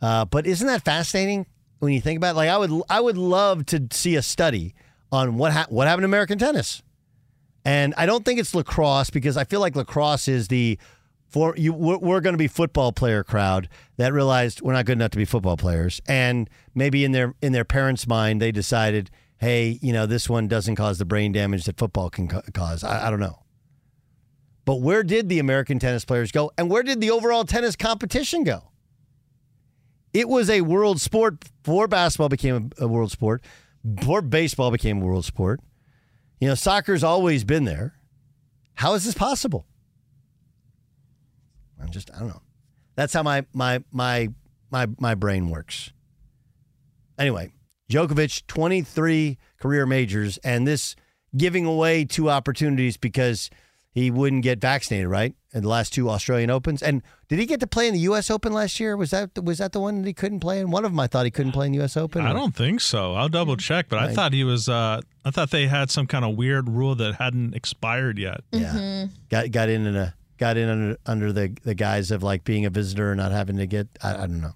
[0.01, 1.45] Uh, but isn't that fascinating
[1.77, 2.31] when you think about?
[2.31, 2.37] It?
[2.37, 4.73] Like, I would I would love to see a study
[5.11, 6.81] on what ha- what happened to American tennis.
[7.63, 10.79] And I don't think it's lacrosse because I feel like lacrosse is the
[11.29, 14.97] for you we're, we're going to be football player crowd that realized we're not good
[14.97, 16.01] enough to be football players.
[16.07, 20.47] And maybe in their in their parents mind they decided hey you know this one
[20.47, 22.83] doesn't cause the brain damage that football can ca- cause.
[22.83, 23.43] I, I don't know.
[24.65, 26.51] But where did the american tennis players go?
[26.57, 28.71] And where did the overall tennis competition go?
[30.13, 33.43] It was a world sport before basketball became a, a world sport.
[33.95, 35.61] Before baseball became a world sport
[36.41, 37.95] you know soccer's always been there
[38.73, 39.65] how is this possible
[41.81, 42.41] I'm just I don't know.
[42.95, 44.29] That's how my my my
[44.69, 45.91] my my brain works.
[47.17, 47.51] Anyway,
[47.91, 50.95] Djokovic 23 career majors and this
[51.35, 53.49] giving away two opportunities because
[53.91, 55.35] he wouldn't get vaccinated, right?
[55.53, 56.81] In the last two Australian Opens.
[56.81, 58.95] And did he get to play in the US Open last year?
[58.95, 60.71] Was that was that the one that he couldn't play in?
[60.71, 62.25] One of them I thought he couldn't play in the US Open.
[62.25, 63.15] I don't think so.
[63.15, 64.69] I'll double check, but I thought he was.
[64.69, 68.41] Uh, I thought they had some kind of weird rule that hadn't expired yet.
[68.51, 69.07] Yeah.
[69.29, 72.65] Got got in in a got in under under the the guise of like being
[72.65, 74.53] a visitor and not having to get I, I don't know.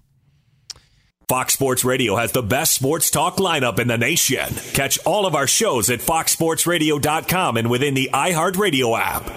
[1.28, 4.46] Fox Sports Radio has the best sports talk lineup in the nation.
[4.74, 9.28] Catch all of our shows at foxsportsradio.com and within the iHeartRadio app.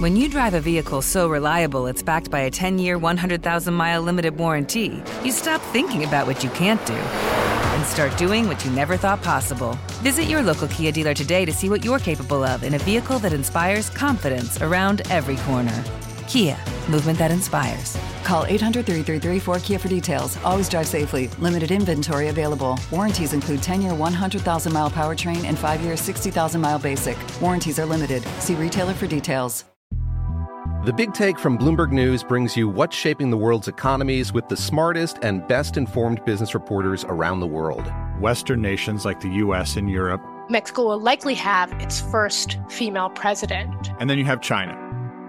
[0.00, 4.02] When you drive a vehicle so reliable it's backed by a 10 year, 100,000 mile
[4.02, 8.70] limited warranty, you stop thinking about what you can't do and start doing what you
[8.72, 9.78] never thought possible.
[10.02, 13.18] Visit your local Kia dealer today to see what you're capable of in a vehicle
[13.20, 15.82] that inspires confidence around every corner.
[16.32, 16.56] Kia,
[16.88, 17.94] movement that inspires.
[18.24, 20.38] Call 800 333 4KIA for details.
[20.44, 21.28] Always drive safely.
[21.38, 22.80] Limited inventory available.
[22.90, 27.18] Warranties include 10 year 100,000 mile powertrain and 5 year 60,000 mile basic.
[27.38, 28.26] Warranties are limited.
[28.38, 29.66] See retailer for details.
[30.86, 34.56] The Big Take from Bloomberg News brings you what's shaping the world's economies with the
[34.56, 37.92] smartest and best informed business reporters around the world.
[38.20, 40.22] Western nations like the US and Europe.
[40.48, 43.90] Mexico will likely have its first female president.
[44.00, 44.78] And then you have China.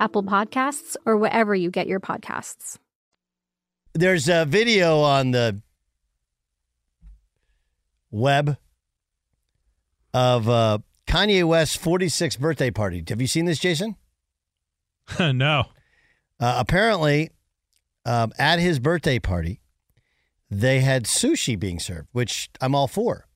[0.00, 2.78] Apple Podcasts, or wherever you get your podcasts.
[3.92, 5.60] There's a video on the
[8.10, 8.56] web
[10.14, 13.04] of uh, Kanye West's 46th birthday party.
[13.08, 13.96] Have you seen this, Jason?
[15.20, 15.64] no.
[16.38, 17.30] Uh, apparently,
[18.04, 19.60] um, at his birthday party,
[20.50, 23.26] they had sushi being served, which I'm all for.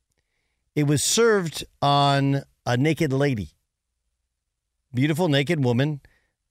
[0.75, 3.51] It was served on a naked lady,
[4.93, 6.01] beautiful naked woman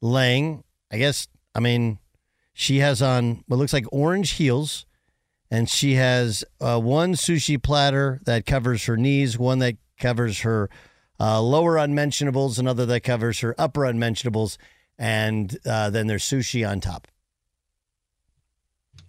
[0.03, 0.63] laying.
[0.91, 1.97] I guess, I mean,
[2.53, 4.85] she has on what looks like orange heels,
[5.49, 10.69] and she has uh, one sushi platter that covers her knees, one that covers her
[11.19, 14.57] uh, lower unmentionables, another that covers her upper unmentionables,
[14.99, 17.07] and uh, then there's sushi on top.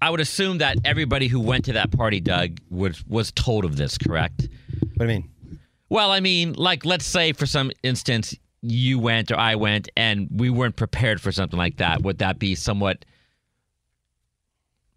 [0.00, 3.76] I would assume that everybody who went to that party, Doug, was was told of
[3.76, 4.48] this, correct?
[4.96, 5.30] What do you mean?
[5.88, 8.34] Well, I mean, like let's say for some instance
[8.64, 12.02] you went or I went and we weren't prepared for something like that.
[12.02, 13.04] Would that be somewhat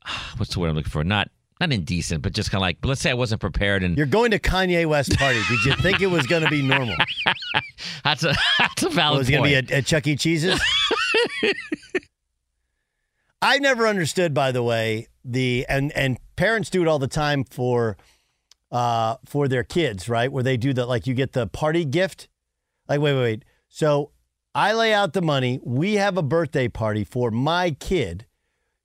[0.37, 1.03] what's the word I'm looking for?
[1.03, 4.05] Not not indecent, but just kind of like, let's say I wasn't prepared and You're
[4.05, 5.41] going to Kanye West party.
[5.49, 6.95] Did you think it was going to be normal?
[8.03, 9.17] that's a that's a valid.
[9.19, 10.15] was it going to be a, a Chuck E.
[10.15, 10.61] Cheese's?
[13.41, 17.43] I never understood, by the way, the and and parents do it all the time
[17.43, 17.97] for
[18.71, 20.31] uh for their kids, right?
[20.31, 22.27] Where they do that, like you get the party gift.
[22.87, 23.45] Like, wait, wait, wait.
[23.77, 24.09] So
[24.55, 25.59] I lay out the money.
[25.61, 28.25] We have a birthday party for my kid.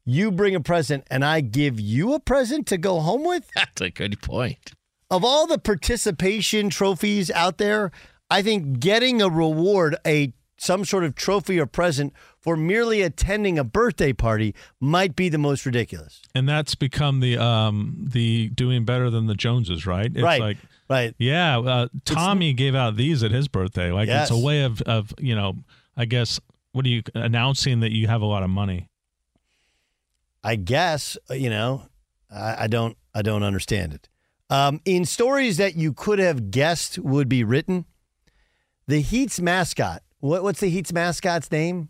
[0.05, 3.51] You bring a present, and I give you a present to go home with.
[3.55, 4.73] That's a good point.
[5.11, 7.91] Of all the participation trophies out there,
[8.29, 13.59] I think getting a reward, a some sort of trophy or present for merely attending
[13.59, 16.21] a birthday party might be the most ridiculous.
[16.35, 20.13] And that's become the um the doing better than the Joneses, right?
[20.13, 20.59] It's Right, like
[20.93, 21.15] right.
[21.19, 23.91] Yeah, uh, Tommy gave out these at his birthday.
[23.91, 24.31] Like Yes.
[24.31, 25.55] it's a way of of, you know,
[25.97, 26.39] I guess
[26.73, 28.89] what are you announcing that you have a lot of money?
[30.45, 31.83] I guess uh, you know.
[32.35, 32.97] I, I don't.
[33.15, 34.09] I don't understand it.
[34.49, 37.85] Um, in stories that you could have guessed would be written,
[38.87, 40.03] the Heat's mascot.
[40.21, 41.89] What, what's the Heat's mascot's name?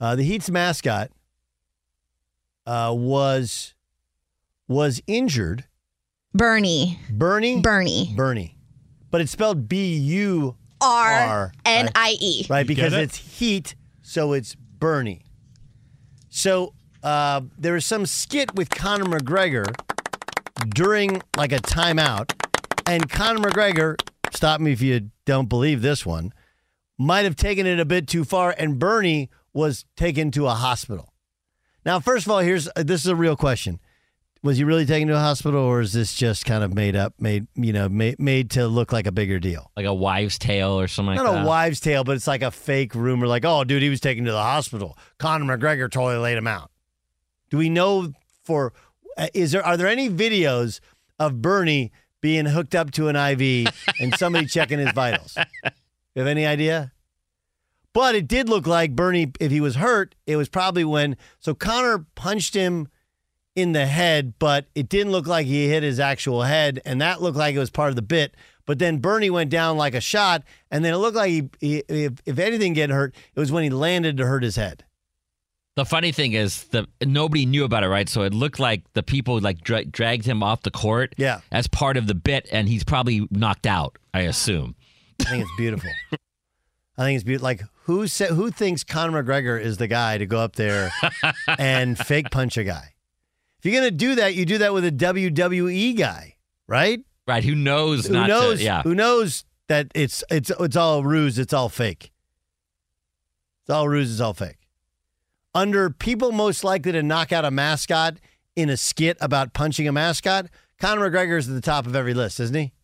[0.00, 1.10] Uh, the Heat's mascot
[2.66, 3.74] uh, was
[4.68, 5.64] was injured.
[6.34, 6.98] Bernie.
[7.10, 7.60] Bernie.
[7.60, 8.12] Bernie.
[8.16, 8.58] Bernie,
[9.10, 12.46] but it's spelled B U R N I E.
[12.50, 12.60] right?
[12.60, 13.00] You Because it?
[13.00, 15.22] it's heat, so it's Bernie.
[16.28, 19.72] So uh, there was some skit with Conor McGregor
[20.70, 22.32] during like a timeout,
[22.86, 23.96] and Conor McGregor,
[24.32, 26.32] stop me if you don't believe this one,
[26.98, 31.12] might have taken it a bit too far, and Bernie was taken to a hospital.
[31.86, 33.78] Now, first of all, here's this is a real question.
[34.44, 37.14] Was he really taken to a hospital, or is this just kind of made up,
[37.18, 39.70] made you know, made, made to look like a bigger deal?
[39.74, 41.44] Like a wives' tale or something like Not that.
[41.44, 43.26] a wives' tale, but it's like a fake rumor.
[43.26, 44.98] Like, oh, dude, he was taken to the hospital.
[45.18, 46.70] Conor McGregor totally laid him out.
[47.48, 48.12] Do we know
[48.44, 48.74] for
[49.16, 50.80] uh, is there are there any videos
[51.18, 51.90] of Bernie
[52.20, 55.38] being hooked up to an IV and somebody checking his vitals?
[56.14, 56.92] You have any idea?
[57.94, 61.54] But it did look like Bernie, if he was hurt, it was probably when so
[61.54, 62.88] Conor punched him
[63.56, 67.22] in the head, but it didn't look like he hit his actual head, and that
[67.22, 68.34] looked like it was part of the bit.
[68.66, 71.82] But then Bernie went down like a shot, and then it looked like he, he
[71.88, 74.84] if, if anything get hurt, it was when he landed to hurt his head.
[75.76, 78.08] The funny thing is, the nobody knew about it, right?
[78.08, 81.66] So it looked like the people like dra- dragged him off the court, yeah, as
[81.66, 83.98] part of the bit, and he's probably knocked out.
[84.12, 84.76] I assume.
[85.20, 85.90] I think it's beautiful.
[86.96, 87.44] I think it's beautiful.
[87.44, 90.92] Like who said who thinks Conor McGregor is the guy to go up there
[91.58, 92.93] and fake punch a guy?
[93.64, 96.36] If you're gonna do that, you do that with a WWE guy,
[96.66, 97.00] right?
[97.26, 97.42] Right.
[97.42, 98.06] Who knows?
[98.06, 98.58] Who not knows?
[98.58, 98.82] To, yeah.
[98.82, 101.38] Who knows that it's it's it's all ruse.
[101.38, 102.12] It's all fake.
[103.62, 104.12] It's all ruse.
[104.12, 104.58] It's all fake.
[105.54, 108.18] Under people most likely to knock out a mascot
[108.54, 112.12] in a skit about punching a mascot, Conor McGregor is at the top of every
[112.12, 112.74] list, isn't he?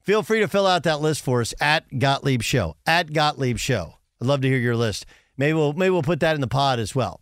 [0.00, 2.74] Feel free to fill out that list for us at Gottlieb Show.
[2.84, 3.98] At Gottlieb Show.
[4.20, 5.06] I'd love to hear your list.
[5.36, 7.21] Maybe we'll maybe we'll put that in the pod as well.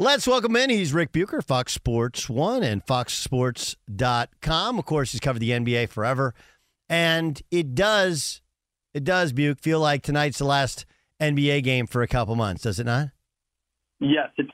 [0.00, 0.70] Let's welcome in.
[0.70, 4.78] He's Ric Bucher, Fox Sports One and FoxSports.com.
[4.78, 6.34] Of course, he's covered the NBA forever.
[6.88, 8.40] And it does,
[8.94, 10.86] it does, Buke, feel like tonight's the last
[11.20, 13.08] NBA game for a couple months, does it not?
[13.98, 14.46] Yes, it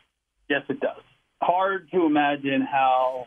[0.49, 1.03] yes it does.
[1.42, 3.26] Hard to imagine how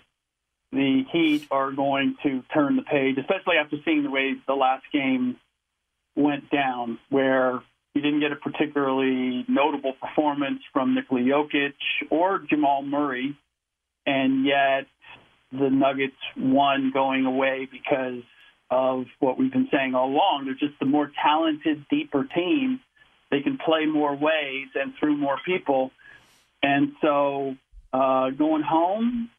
[0.72, 4.86] the Heat are going to turn the page, especially after seeing the way the last
[4.91, 5.36] game
[6.15, 7.61] went down, where
[7.97, 11.73] you didn't get a particularly notable performance from Nikola Jokic
[12.11, 13.35] or Jamal Murray,
[14.05, 14.85] and yet
[15.51, 18.21] the Nuggets won going away because
[18.69, 20.45] of what we've been saying all along.
[20.45, 22.81] They're just the more talented, deeper team.
[23.31, 25.89] They can play more ways and through more people.
[26.61, 27.55] And so
[27.91, 29.31] uh, going home,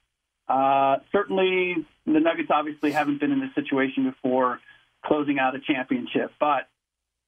[0.48, 4.58] uh, certainly the Nuggets obviously haven't been in this situation before
[5.04, 6.66] closing out a championship, but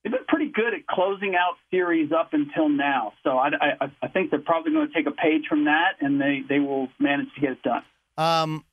[0.03, 3.13] they've been pretty good at closing out series up until now.
[3.23, 6.21] So I, I, I think they're probably going to take a page from that, and
[6.21, 7.83] they, they will manage to get it done.
[8.17, 8.65] Um,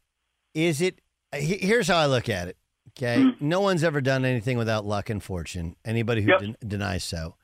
[0.54, 1.00] is it?
[1.34, 2.58] Here's how I look at it.
[2.98, 5.76] Okay, mm no one's ever done anything without luck and fortune.
[5.86, 6.40] Anybody who yep.
[6.40, 7.36] den- denies so.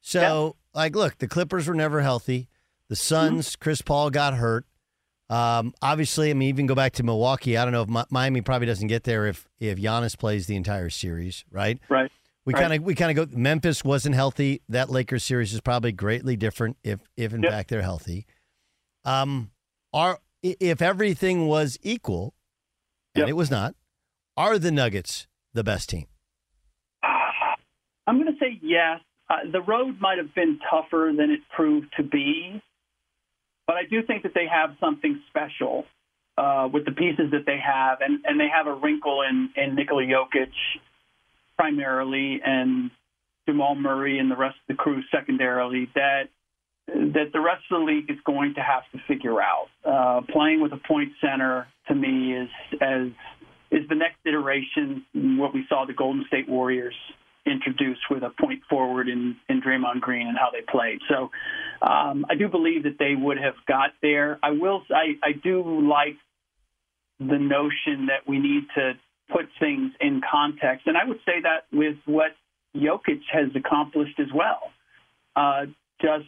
[0.00, 0.54] So, yep.
[0.74, 2.48] like, look, the Clippers were never healthy.
[2.88, 3.62] The Suns, mm-hmm.
[3.62, 4.64] Chris Paul got hurt.
[5.28, 7.56] Um, obviously, I mean, even go back to Milwaukee.
[7.56, 10.90] I don't know if Miami probably doesn't get there if if Giannis plays the entire
[10.90, 11.78] series, right?
[11.88, 12.10] Right.
[12.44, 13.36] We kind of we kind of go.
[13.36, 14.62] Memphis wasn't healthy.
[14.68, 17.52] That Lakers series is probably greatly different if if in yep.
[17.52, 18.26] fact they're healthy.
[19.04, 19.50] Um,
[19.92, 22.34] are if everything was equal,
[23.14, 23.28] and yep.
[23.28, 23.74] it was not,
[24.36, 26.06] are the Nuggets the best team?
[27.02, 29.00] I'm going to say yes.
[29.30, 32.60] Uh, the road might have been tougher than it proved to be,
[33.66, 35.84] but I do think that they have something special
[36.36, 39.76] uh, with the pieces that they have, and, and they have a wrinkle in, in
[39.76, 40.50] Nikola Jokic
[41.58, 42.90] primarily, and
[43.48, 46.24] Jamal Murray and the rest of the crew secondarily that
[46.88, 49.68] that the rest of the league is going to have to figure out.
[49.84, 52.48] Uh, playing with a point center to me is
[52.80, 53.08] as
[53.70, 55.04] is the next iteration
[55.38, 56.94] what we saw the Golden State Warriors
[57.46, 61.00] introduce with a point forward in, in Draymond Green and how they played.
[61.08, 61.30] So
[61.84, 64.38] um, I do believe that they would have got there.
[64.42, 64.82] I will.
[64.90, 66.16] I, I do like
[67.18, 68.92] the notion that we need to
[69.30, 72.32] put things in context, and I would say that with what
[72.76, 74.72] Jokic has accomplished as well.
[75.34, 75.66] Uh,
[76.00, 76.26] just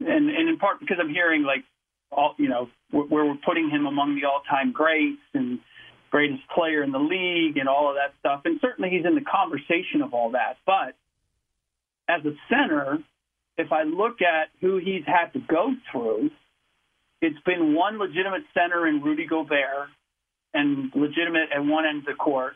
[0.00, 1.64] and, and in part because I'm hearing like
[2.10, 5.58] all you know where we're putting him among the all-time greats and
[6.10, 8.42] greatest player in the league and all of that stuff.
[8.44, 10.56] And certainly he's in the conversation of all that.
[10.64, 10.94] But
[12.08, 12.98] as a center,
[13.58, 16.30] if I look at who he's had to go through,
[17.20, 19.88] it's been one legitimate center in Rudy Gobert
[20.56, 22.54] and legitimate at one end of the court,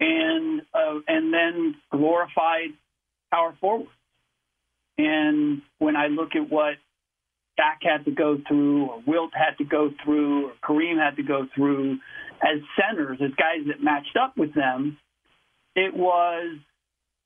[0.00, 2.70] and uh, and then glorified
[3.32, 3.88] power forward.
[4.98, 6.74] And when I look at what
[7.58, 11.22] Shaq had to go through, or Wilt had to go through, or Kareem had to
[11.22, 11.98] go through,
[12.42, 14.98] as centers, as guys that matched up with them,
[15.74, 16.58] it was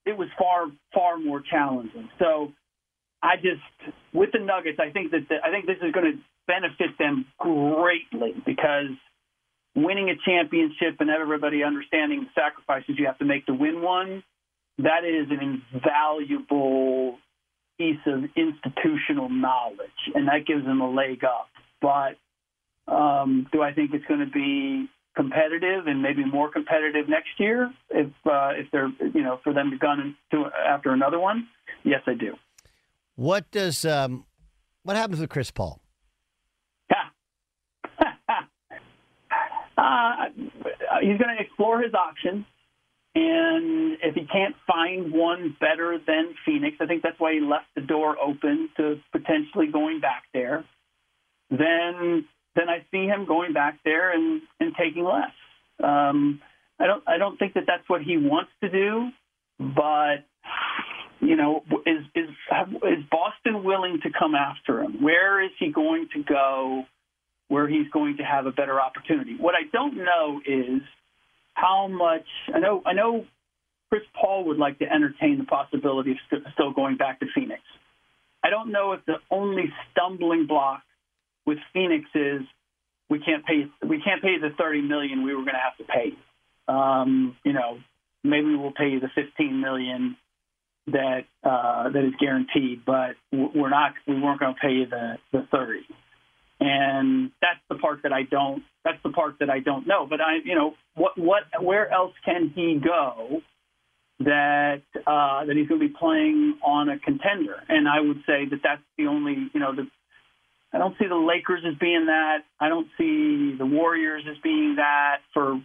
[0.07, 2.09] it was far far more challenging.
[2.19, 2.53] So
[3.23, 6.19] I just with the Nuggets, I think that the, I think this is going to
[6.47, 8.97] benefit them greatly because
[9.75, 14.23] winning a championship and everybody understanding the sacrifices you have to make to win one,
[14.79, 17.19] that is an invaluable
[17.79, 21.49] piece of institutional knowledge, and that gives them a leg up.
[21.81, 22.17] But
[22.93, 27.71] um, do I think it's going to be competitive and maybe more competitive next year
[27.91, 31.49] if uh, if they're you know for them to gun to after another one.
[31.85, 32.35] Yes, I do.
[33.15, 34.25] What does um,
[34.85, 35.82] What happens with Chris Paul?
[39.83, 40.27] Uh,
[41.01, 42.45] he's going to explore his options.
[43.15, 47.67] And if he can't find one better than Phoenix, I think that's why he left
[47.75, 50.65] the door open to potentially going back there.
[51.51, 52.25] Then,
[52.57, 55.33] then I see him going back there and, and taking less.
[55.83, 56.41] Um,
[56.81, 59.11] I don't, I don't think that that's what he wants to do,
[59.59, 60.25] but
[61.21, 65.03] you know, is is is Boston willing to come after him?
[65.03, 66.83] Where is he going to go?
[67.53, 69.37] Where he's going to have a better opportunity?
[69.39, 70.81] What I don't know is
[71.53, 72.25] how much
[72.55, 72.83] I know.
[72.87, 73.27] I know
[73.91, 77.61] Chris Paul would like to entertain the possibility of st- still going back to Phoenix.
[78.43, 80.81] I don't know if the only stumbling block
[81.45, 82.41] with Phoenix is
[83.11, 85.85] we can't pay we can't pay the thirty million we were going to have to
[85.85, 86.13] pay.
[86.69, 87.81] Um, you know,
[88.25, 90.17] maybe we'll pay you the fifteen million
[90.87, 95.19] that uh, that is guaranteed, but we're not we weren't going to pay you the
[95.33, 95.85] the thirty.
[96.65, 100.07] And that's the part that I don't that's the part that I don't know.
[100.09, 103.43] But I you know what what where else can he go
[104.21, 107.57] that uh, that he's going to be playing on a contender?
[107.69, 109.89] And I would say that that's the only you know the
[110.73, 112.45] I don't see the Lakers as being that.
[112.61, 115.61] I don't see the Warriors as being that for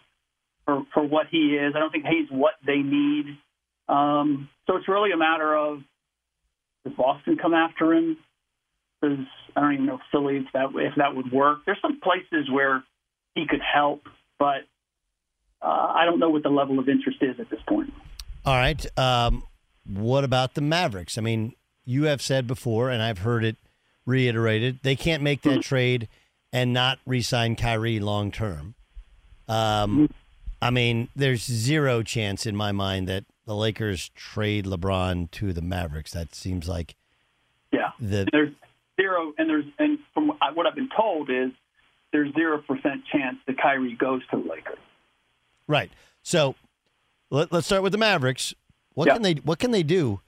[0.65, 1.73] for for what he is.
[1.75, 3.37] I don't think he's what they need.
[3.87, 5.79] Um, so it's really a matter of
[6.83, 8.17] does Boston come after him?
[9.03, 11.59] I don't even know Philly if that if that would work.
[11.65, 12.83] There's some places where
[13.35, 14.03] he could help,
[14.39, 14.63] but
[15.61, 17.93] uh, I don't know what the level of interest is at this point.
[18.45, 18.85] All right.
[18.97, 19.43] Um,
[19.85, 21.17] what about the Mavericks?
[21.17, 21.53] I mean,
[21.85, 23.57] you have said before, and I've heard it
[24.05, 26.07] reiterated, they can't make that trade
[26.51, 28.75] and not re-sign Kyrie long term.
[29.47, 30.09] Um,
[30.61, 35.61] I mean, there's zero chance in my mind that the Lakers trade LeBron to the
[35.61, 36.11] Mavericks.
[36.11, 36.95] That seems like
[37.71, 37.91] yeah.
[37.99, 38.53] The there's
[38.99, 41.51] zero, and there's and from what I've been told is
[42.11, 44.77] there's zero percent chance that Kyrie goes to the Lakers.
[45.67, 45.91] right.
[46.23, 46.55] So
[47.29, 48.53] let, us start with the Mavericks.
[48.93, 49.13] What Yeah.
[49.13, 50.21] can they What can they do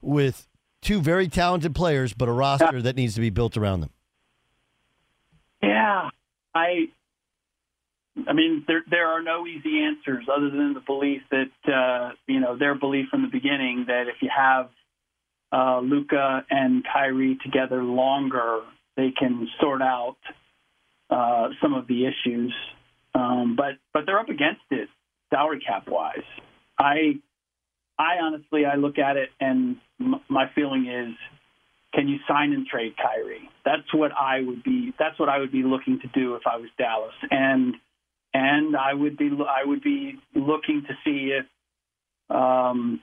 [0.00, 0.48] with
[0.82, 3.90] two very talented players, but a roster that needs to be built around them?
[5.62, 6.10] Yeah,
[6.54, 6.88] I.
[8.28, 12.38] I mean, there there are no easy answers other than the belief that uh, you
[12.38, 14.70] know their belief from the beginning that if you have
[15.54, 18.62] uh, Luka and Kyrie together longer,
[18.96, 20.16] they can sort out
[21.10, 22.52] uh, some of the issues.
[23.14, 24.88] Um, but but they're up against it
[25.30, 26.18] salary cap wise.
[26.78, 27.20] I
[27.98, 31.14] I honestly I look at it and m- my feeling is
[31.94, 33.48] can you sign and trade Kyrie?
[33.64, 34.92] That's what I would be.
[34.98, 37.74] That's what I would be looking to do if I was Dallas, and
[38.32, 41.46] and I would be I would be looking to see if
[42.36, 43.00] um,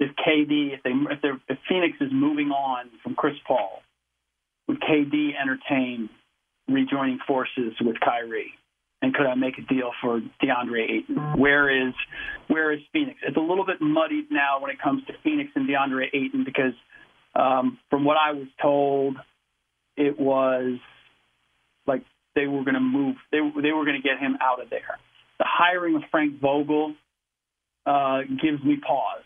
[0.00, 3.82] if KD if they if, if Phoenix is moving on from Chris Paul,
[4.66, 6.08] would KD entertain
[6.68, 8.52] rejoining forces with Kyrie?
[9.00, 11.16] And could I make a deal for DeAndre Ayton?
[11.38, 11.94] Where is
[12.48, 13.18] where is Phoenix?
[13.26, 16.74] It's a little bit muddied now when it comes to Phoenix and DeAndre Ayton because
[17.34, 19.16] um, from what I was told,
[19.96, 20.78] it was
[21.86, 22.02] like
[22.34, 23.16] they were going to move.
[23.30, 24.98] They they were going to get him out of there.
[25.38, 26.94] The hiring of Frank Vogel
[27.86, 29.22] uh, gives me pause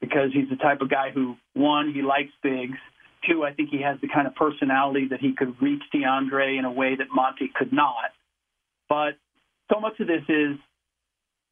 [0.00, 2.78] because he's the type of guy who one he likes bigs.
[3.28, 6.64] Two, I think he has the kind of personality that he could reach DeAndre in
[6.64, 8.12] a way that Monty could not.
[8.88, 9.14] But
[9.72, 10.56] so much of this is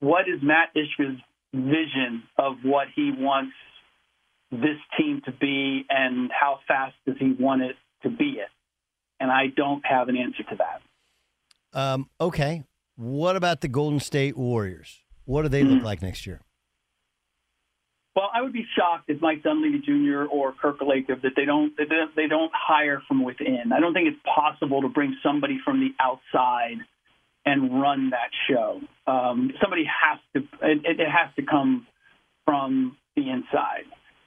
[0.01, 1.18] what is Mat Ishbia's
[1.53, 3.55] vision of what he wants
[4.51, 8.49] this team to be and how fast does he want it to be it?
[9.18, 11.78] And I don't have an answer to that.
[11.78, 12.64] Um, okay.
[12.97, 15.01] What about the Golden State Warriors?
[15.24, 16.40] What do they look like next year?
[18.16, 20.24] Well, I would be shocked if Mike Dunleavy Jr.
[20.30, 23.72] or Kirk Lacob that they don't they don't, they don't hire from within.
[23.74, 26.78] I don't think it's possible to bring somebody from the outside
[27.44, 28.80] and run that show.
[29.06, 31.86] Um, somebody has to it, it has to come
[32.44, 33.84] from the inside,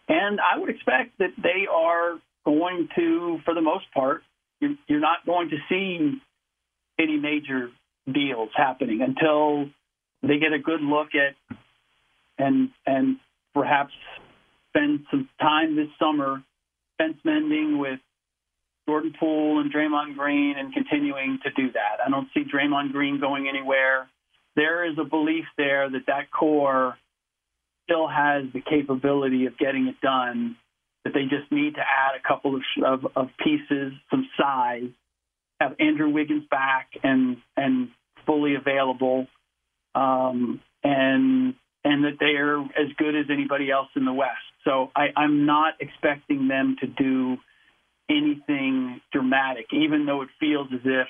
[0.10, 4.22] and I would expect that they are going to, for the most part,
[4.60, 6.14] you're, you're not going to see
[7.00, 7.70] any major
[8.12, 9.70] deals happening until
[10.24, 11.58] they get a good look at
[12.38, 13.18] and and
[13.58, 13.94] perhaps
[14.70, 16.44] spend some time this summer
[17.00, 18.00] fence mending with
[18.88, 22.06] Jordan Poole and Draymond Green and continuing to do that.
[22.06, 24.08] I don't see Draymond Green going anywhere.
[24.56, 26.98] There is a belief there that that core
[27.84, 30.56] still has the capability of getting it done.
[31.04, 34.90] That they just need to add a couple of, of, of pieces, some size,
[35.60, 37.90] have Andrew Wiggins back and and
[38.26, 39.28] fully available,
[39.96, 41.56] um, and
[41.88, 44.44] and that they are as good as anybody else in the West.
[44.66, 47.38] So I, I'm not expecting them to do
[48.10, 51.08] anything dramatic, even though it feels as if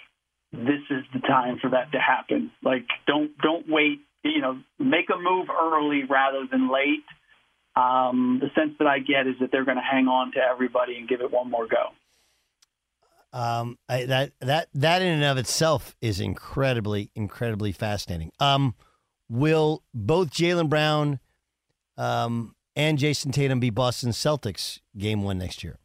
[0.54, 2.52] this is the time for that to happen.
[2.64, 4.02] Like don't don't wait.
[4.24, 7.06] You know, make a move early rather than late.
[7.76, 10.98] Um, the sense that I get is that they're going to hang on to everybody
[10.98, 11.94] and give it one more go.
[13.34, 18.32] Um, I, that that that in and of itself is incredibly incredibly fascinating.
[18.40, 18.76] Um,
[19.30, 21.20] will both Jaylen Brown
[21.98, 25.80] um, and Jayson Tatum be Boston Celtics game one next year?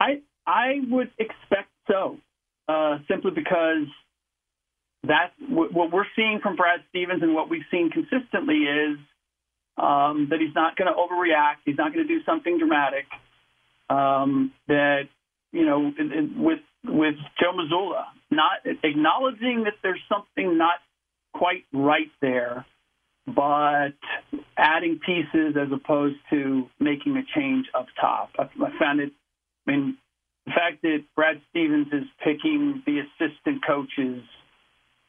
[0.00, 2.18] I I would expect so,
[2.68, 3.86] uh, simply because
[5.02, 8.98] that's what we're seeing from Brad Stevens and what we've seen consistently is
[9.76, 11.62] um, that he's not going to overreact.
[11.64, 13.06] He's not going to do something dramatic.
[13.88, 15.02] Um, that
[15.52, 15.92] you know,
[16.36, 20.76] with with Joe Mazzulla, not acknowledging that there's something not
[21.38, 22.64] quite right there,
[23.26, 23.94] but
[24.56, 28.30] adding pieces as opposed to making a change up top.
[28.38, 29.12] I, I found it.
[29.66, 29.98] I mean,
[30.46, 34.22] the fact that Brad Stevens is picking the assistant coaches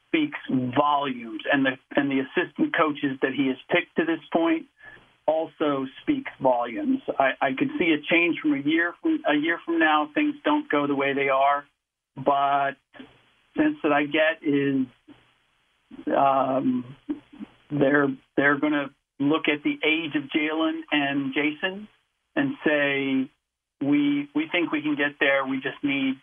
[0.08, 0.38] speaks
[0.76, 4.66] volumes, and the and the assistant coaches that he has picked to this point
[5.26, 7.00] also speaks volumes.
[7.18, 10.08] I, I could see a change from a year from a year from now.
[10.14, 11.64] Things don't go the way they are,
[12.16, 12.72] but
[13.56, 14.86] sense that I get is
[16.16, 16.84] um,
[17.70, 18.86] they're they're going to
[19.20, 21.88] look at the age of Jaylen and Jayson
[22.36, 23.30] and say
[23.86, 25.46] we we think we can get there.
[25.46, 26.14] We just need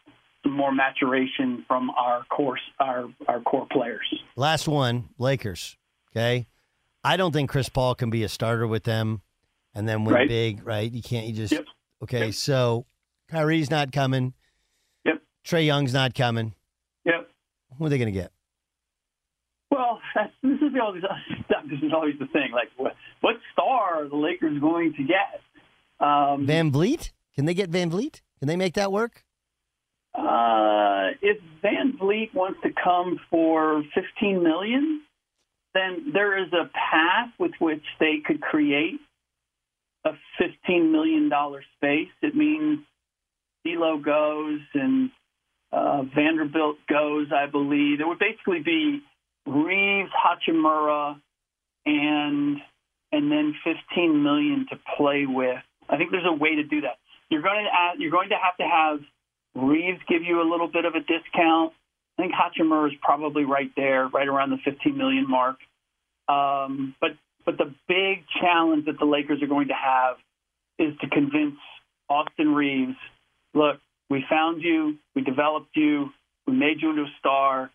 [0.44, 4.08] some more maturation from our course our our core players.
[4.36, 5.78] Last one, Lakers.
[6.12, 6.48] Okay.
[7.04, 9.22] I don't think Chris Paul can be a starter with them
[9.76, 10.28] and then win Right.
[10.28, 10.92] big, right?
[10.92, 11.28] You can't.
[11.28, 11.66] You just Yep.
[12.04, 12.26] okay.
[12.28, 12.34] Yep.
[12.34, 12.86] So
[13.30, 14.34] Kyrie's not coming.
[15.06, 15.22] Yep.
[15.46, 16.54] Trae Young's not coming.
[17.06, 17.30] Yep.
[17.78, 18.32] Who are they going to get?
[20.44, 21.04] This is always
[21.70, 22.52] this is always the thing.
[22.54, 25.42] Like, what, what star are the Lakers going to get?
[26.00, 27.12] Um, VanVleet?
[27.36, 28.22] Can they get VanVleet?
[28.40, 29.24] Can they make that work?
[30.14, 35.02] Uh, if VanVleet wants to come for 15 million,
[35.74, 39.00] then there is a path with which they could create
[40.06, 42.10] a 15 million dollar space.
[42.22, 42.80] It means
[43.66, 45.10] D'Lo goes and
[45.72, 48.00] uh, Vanderbilt goes, I believe.
[48.00, 49.02] It would basically be
[49.48, 49.66] Reaves,
[50.48, 51.20] Hachimura,
[51.86, 52.58] and
[53.12, 55.58] and then 15 million to play with.
[55.90, 56.98] I think there's a way to do that.
[57.30, 59.00] You're going to add, you're going to have to have
[59.56, 61.72] Reaves give you a little bit of a discount.
[62.18, 65.58] I think Hachimura is probably right there, right around the 15 million mark.
[66.28, 67.12] Um, but
[67.46, 70.18] but the big challenge that the Lakers are going to have
[70.80, 71.56] is to convince
[72.10, 72.98] Austin Reaves,
[73.54, 73.78] look,
[74.10, 76.10] we found you, we developed you,
[76.48, 77.72] we made you into a star.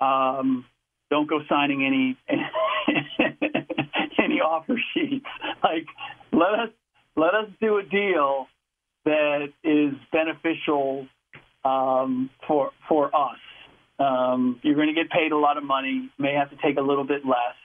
[0.00, 0.64] Um,
[1.12, 2.16] don't go signing any
[4.18, 5.26] any offer sheets.
[5.62, 5.86] Like
[6.32, 6.70] let us
[7.16, 8.46] let us do a deal
[9.04, 11.06] that is beneficial
[11.66, 13.38] um, for for us.
[13.98, 16.10] Um, you're going to get paid a lot of money.
[16.18, 17.58] May have to take a little bit less,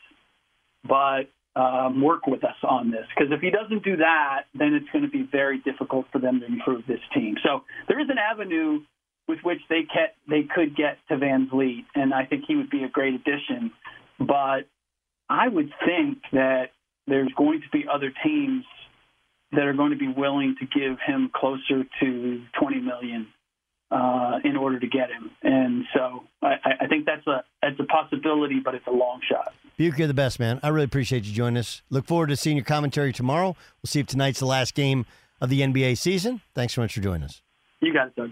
[0.84, 1.30] but
[1.60, 3.06] um, work with us on this.
[3.16, 6.42] Because if he doesn't do that, then it's going to be very difficult for them
[6.42, 7.36] to improve this team.
[7.44, 8.82] So there is an avenue
[9.28, 12.84] with which they get they could get to VanVleet, and I think he would be
[12.84, 13.72] a great addition.
[14.20, 14.68] But
[15.30, 16.72] I would think that
[17.08, 18.64] there's going to be other teams
[19.52, 23.28] that are going to be willing to give him closer to 20 million
[23.92, 25.32] uh, in order to get him.
[25.42, 29.54] And so I, I think that's a that's a possibility, but it's a long shot.
[29.78, 30.60] Buke, you're the best, man.
[30.64, 31.82] I really appreciate you joining us.
[31.90, 33.56] Look forward to seeing your commentary tomorrow.
[33.82, 35.06] We'll see if tonight's the last game
[35.40, 36.42] of the NBA season.
[36.56, 37.42] Thanks so much for joining us.
[37.80, 38.32] You got it, Doug.